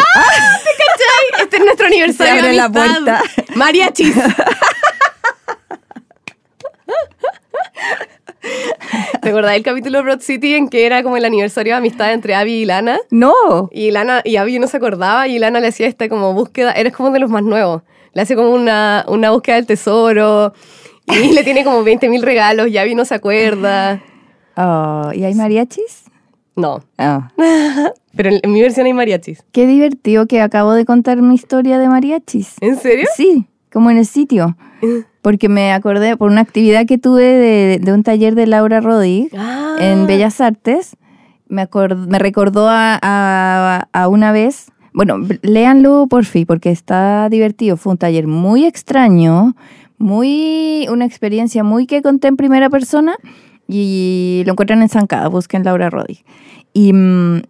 [1.40, 3.22] este es nuestro aniversario Se abre de la puerta.
[3.54, 4.14] Mariachis.
[9.22, 12.12] ¿Te acordás del capítulo de Broad City en que era como el aniversario de amistad
[12.12, 12.98] entre Abby y Lana?
[13.10, 13.70] No.
[13.72, 16.92] Y Lana y Abby no se acordaba y Lana le hacía esta como búsqueda, eres
[16.92, 17.82] como de los más nuevos.
[18.12, 20.52] Le hace como una, una búsqueda del tesoro
[21.06, 24.00] y le tiene como 20 mil regalos y Abby no se acuerda.
[24.56, 26.04] Oh, ¿Y hay mariachis?
[26.56, 27.30] No, Ah.
[28.16, 29.42] pero en, mi versión hay mariachis.
[29.52, 32.54] Qué divertido que acabo de contar mi historia de mariachis.
[32.60, 33.06] ¿En serio?
[33.16, 34.56] Sí, como en el sitio.
[35.22, 39.30] Porque me acordé por una actividad que tuve de, de un taller de Laura Rodig
[39.36, 39.76] Ah.
[39.80, 40.96] en Bellas Artes.
[41.48, 44.70] Me, acor- me recordó a, a- a una vez.
[44.92, 47.76] Bueno, léanlo por fin, porque está divertido.
[47.76, 49.56] Fue un taller muy extraño,
[49.98, 53.16] muy una experiencia muy que conté en primera persona
[53.68, 56.24] y lo encuentran en Zancada, busquen Laura Rodig.
[56.72, 57.42] Y mm,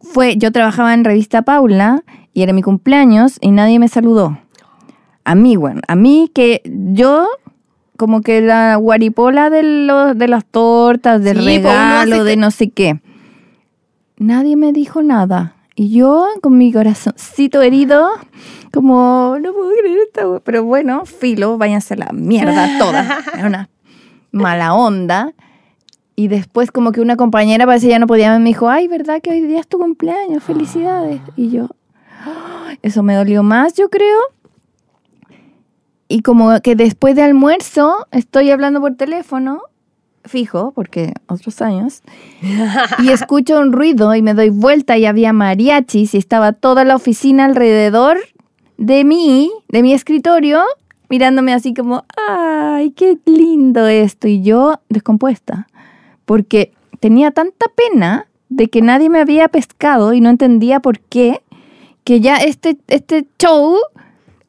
[0.00, 4.38] fue, yo trabajaba en revista Paula y era mi cumpleaños y nadie me saludó.
[5.24, 7.26] A mí, bueno, a mí que yo
[7.96, 12.52] como que la guaripola de, los, de las tortas, del Sí, pues, regalo, de no
[12.52, 13.00] sé qué.
[14.18, 15.56] Nadie me dijo nada.
[15.80, 18.08] Y yo con mi corazoncito herido,
[18.72, 20.40] como, no puedo creer wea".
[20.40, 23.06] Pero bueno, filo, váyanse a la mierda todas.
[23.32, 23.68] Era una
[24.32, 25.34] mala onda.
[26.16, 29.20] Y después como que una compañera parece que ya no podía, me dijo, ay, ¿verdad
[29.22, 30.42] que hoy día es tu cumpleaños?
[30.42, 31.20] Felicidades.
[31.36, 31.68] Y yo,
[32.26, 34.18] "Ah", eso me dolió más, yo creo.
[36.08, 39.62] Y como que después de almuerzo estoy hablando por teléfono,
[40.28, 42.02] fijo, porque otros años,
[43.02, 46.94] y escucho un ruido y me doy vuelta y había mariachis y estaba toda la
[46.94, 48.18] oficina alrededor
[48.76, 50.62] de mí, de mi escritorio,
[51.08, 54.28] mirándome así como, ay, qué lindo esto.
[54.28, 55.66] Y yo descompuesta,
[56.24, 61.42] porque tenía tanta pena de que nadie me había pescado y no entendía por qué,
[62.04, 63.76] que ya este, este show...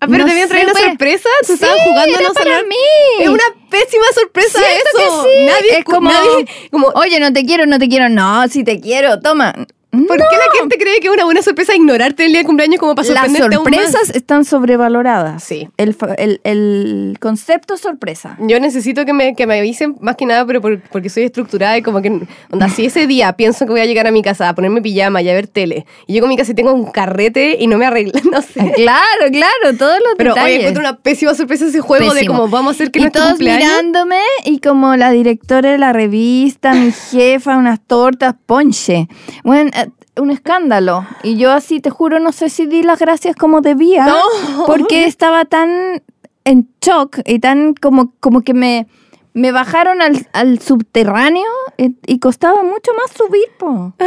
[0.01, 2.27] Ah, pero no te habían sé, traído una sorpresa, te Sí, estaban jugando a era
[2.29, 2.75] no para mí.
[3.19, 4.97] Es una pésima sorpresa eso.
[4.97, 5.45] que sí.
[5.45, 8.07] Nadie es como, nadie- como oye, no te quiero, no te quiero.
[8.07, 9.53] No, si te quiero, toma.
[9.91, 12.79] ¿Por qué la gente cree que es una buena sorpresa ignorarte el día de cumpleaños
[12.79, 15.43] como para Las sorprenderte sorpresas están sobrevaloradas.
[15.43, 15.67] Sí.
[15.77, 18.37] El, el, el concepto sorpresa.
[18.39, 21.75] Yo necesito que me, que me avisen más que nada, pero por- porque soy estructurada
[21.77, 22.21] y como que,
[22.51, 25.21] onda, si ese día pienso que voy a llegar a mi casa a ponerme pijama
[25.23, 27.77] y a ver tele, y llego a mi casa y tengo un carrete y no
[27.79, 28.71] me arreglo, no sé.
[28.75, 30.59] Claro, claro, todos los Pero hoy detalles.
[30.59, 33.33] encuentro una pésima sorpresa ese juego de como vamos a hacer que y nuestro todos
[33.33, 33.63] cumpleaños...
[33.67, 39.07] mirándome y como la directora de la revista, mi jefa, unas tortas, ponche.
[39.43, 39.88] Bueno, eh,
[40.19, 41.05] un escándalo.
[41.23, 44.05] Y yo así, te juro, no sé si di las gracias como debía.
[44.05, 44.65] No.
[44.65, 46.03] Porque estaba tan
[46.45, 48.87] en shock y tan como, como que me,
[49.33, 53.93] me bajaron al, al subterráneo y, y costaba mucho más subir, po.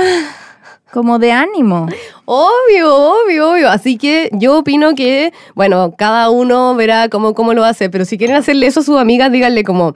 [0.92, 1.86] Como de ánimo.
[2.26, 3.70] Obvio, obvio, obvio.
[3.70, 8.18] Así que yo opino que, bueno, cada uno verá cómo, cómo lo hace, pero si
[8.18, 9.94] quieren hacerle eso a sus amigas, díganle como,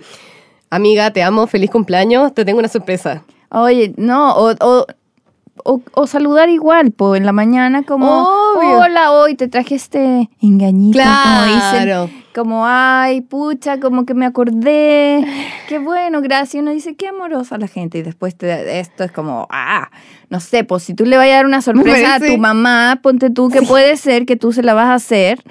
[0.70, 3.24] amiga, te amo, feliz cumpleaños, te tengo una sorpresa.
[3.50, 4.86] Oye, no, o, o,
[5.64, 8.78] o- o saludar igual, po, en la mañana como, Obvio.
[8.80, 11.44] hola, hoy te traje este engañito, como Claro.
[12.06, 15.24] dicen, como, ay, pucha, como que me acordé,
[15.68, 19.46] qué bueno, gracias, uno dice, qué amorosa la gente, y después te- esto es como,
[19.50, 19.90] ah,
[20.28, 23.30] no sé, pues si tú le vas a dar una sorpresa a tu mamá, ponte
[23.30, 25.42] tú que puede ser que tú se la vas a hacer,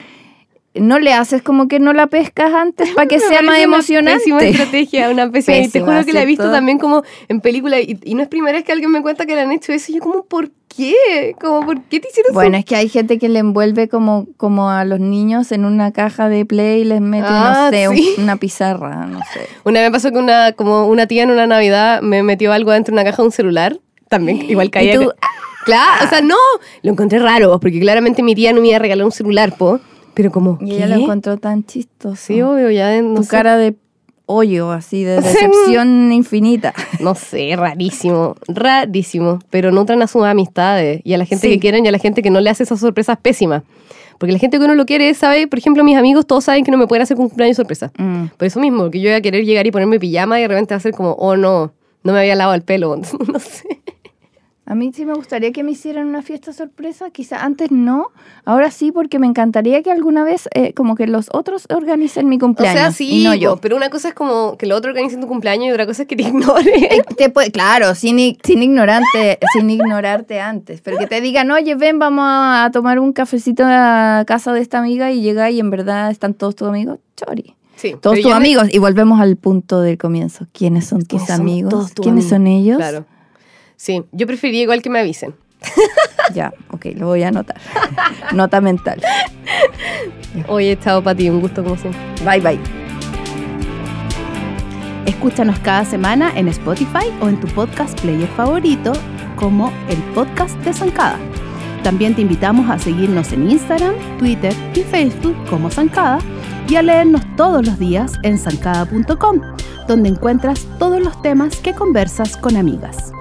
[0.76, 3.62] no le haces como que no la pescas antes para que Me sea más una
[3.62, 4.20] emocionante.
[4.20, 5.58] Pésima estrategia, una pésima.
[5.58, 7.80] y te Pésima, juro que la he visto también como en película.
[7.80, 9.92] Y, y no es primera vez que alguien me cuenta que le han hecho eso.
[9.92, 11.36] Y yo, como, ¿por qué?
[11.40, 14.70] Como, ¿por qué te hicieron Bueno, es que hay gente que le envuelve como, como
[14.70, 18.16] a los niños en una caja de play y les mete, Ah, no sé, sí.
[18.18, 19.48] una pizarra, no sé.
[19.64, 22.72] Una vez me pasó que una, como una tía en una Navidad me metió algo
[22.72, 23.80] dentro de una caja de un celular.
[24.10, 24.96] También, igual caía.
[24.96, 25.12] Y tú,
[25.66, 26.36] Claro, o sea, no.
[26.84, 29.80] Lo encontré raro, porque claramente mi tía no me iba a regalar un celular, po.
[30.16, 30.58] Pero como.
[30.62, 32.16] Y ella lo encontró tan chistoso.
[32.16, 33.00] Sí, obvio, ya.
[33.02, 33.30] No tu sé.
[33.30, 33.76] cara de
[34.26, 36.74] hoyo, así, de decepción infinita.
[37.00, 39.40] No sé, rarísimo, rarísimo.
[39.52, 41.54] Pero nutran a sus amistades y a la gente Sí.
[41.54, 43.62] que quieren y a la gente que no le hace esas sorpresas pésimas.
[44.18, 46.72] Porque la gente que uno lo quiere sabe, por ejemplo, mis amigos todos saben que
[46.72, 47.92] no me pueden hacer cumpleaños sorpresa.
[47.98, 48.28] Mm.
[48.38, 50.74] Por eso mismo, que yo iba a querer llegar y ponerme pijama y de repente
[50.74, 52.96] va a ser como, oh no, no me había lavado el pelo.
[53.28, 53.82] no sé.
[54.68, 58.08] A mí sí me gustaría que me hicieran una fiesta sorpresa, quizá antes no,
[58.46, 62.38] ahora sí, porque me encantaría que alguna vez eh, como que los otros organicen mi
[62.38, 63.58] O cumpleaños sea, sí, y no yo.
[63.58, 66.08] pero una cosa es como que lo otro organice tu cumpleaños y otra cosa es
[66.08, 66.72] que te ignore.
[66.96, 71.76] Eh, te puede- claro, sin, sin, ignorante, sin ignorarte antes, pero que te digan, oye,
[71.76, 75.70] ven, vamos a tomar un cafecito a casa de esta amiga y llega y en
[75.70, 77.54] verdad están todos tus amigos, chori.
[77.76, 78.68] Sí, Todos tus me- amigos.
[78.74, 80.48] Y volvemos al punto del comienzo.
[80.54, 81.70] ¿Quiénes son tus ¿Quiénes son amigos?
[81.70, 82.62] todos tus ¿Quiénes son amigos?
[82.64, 82.78] ellos?
[82.78, 83.06] Claro.
[83.76, 85.36] Sí, yo preferiría igual que me avisen.
[86.34, 87.58] Ya, ok, lo voy a anotar.
[88.34, 89.00] Nota mental.
[90.48, 92.02] Oye, chao, Pati, un gusto como siempre.
[92.26, 92.60] Bye, bye.
[95.06, 98.94] Escúchanos cada semana en Spotify o en tu podcast player favorito
[99.36, 101.20] como el podcast de Zancada.
[101.84, 106.18] También te invitamos a seguirnos en Instagram, Twitter y Facebook como Zancada
[106.68, 109.42] y a leernos todos los días en zancada.com,
[109.88, 113.12] donde encuentras todos los temas que conversas con amigas.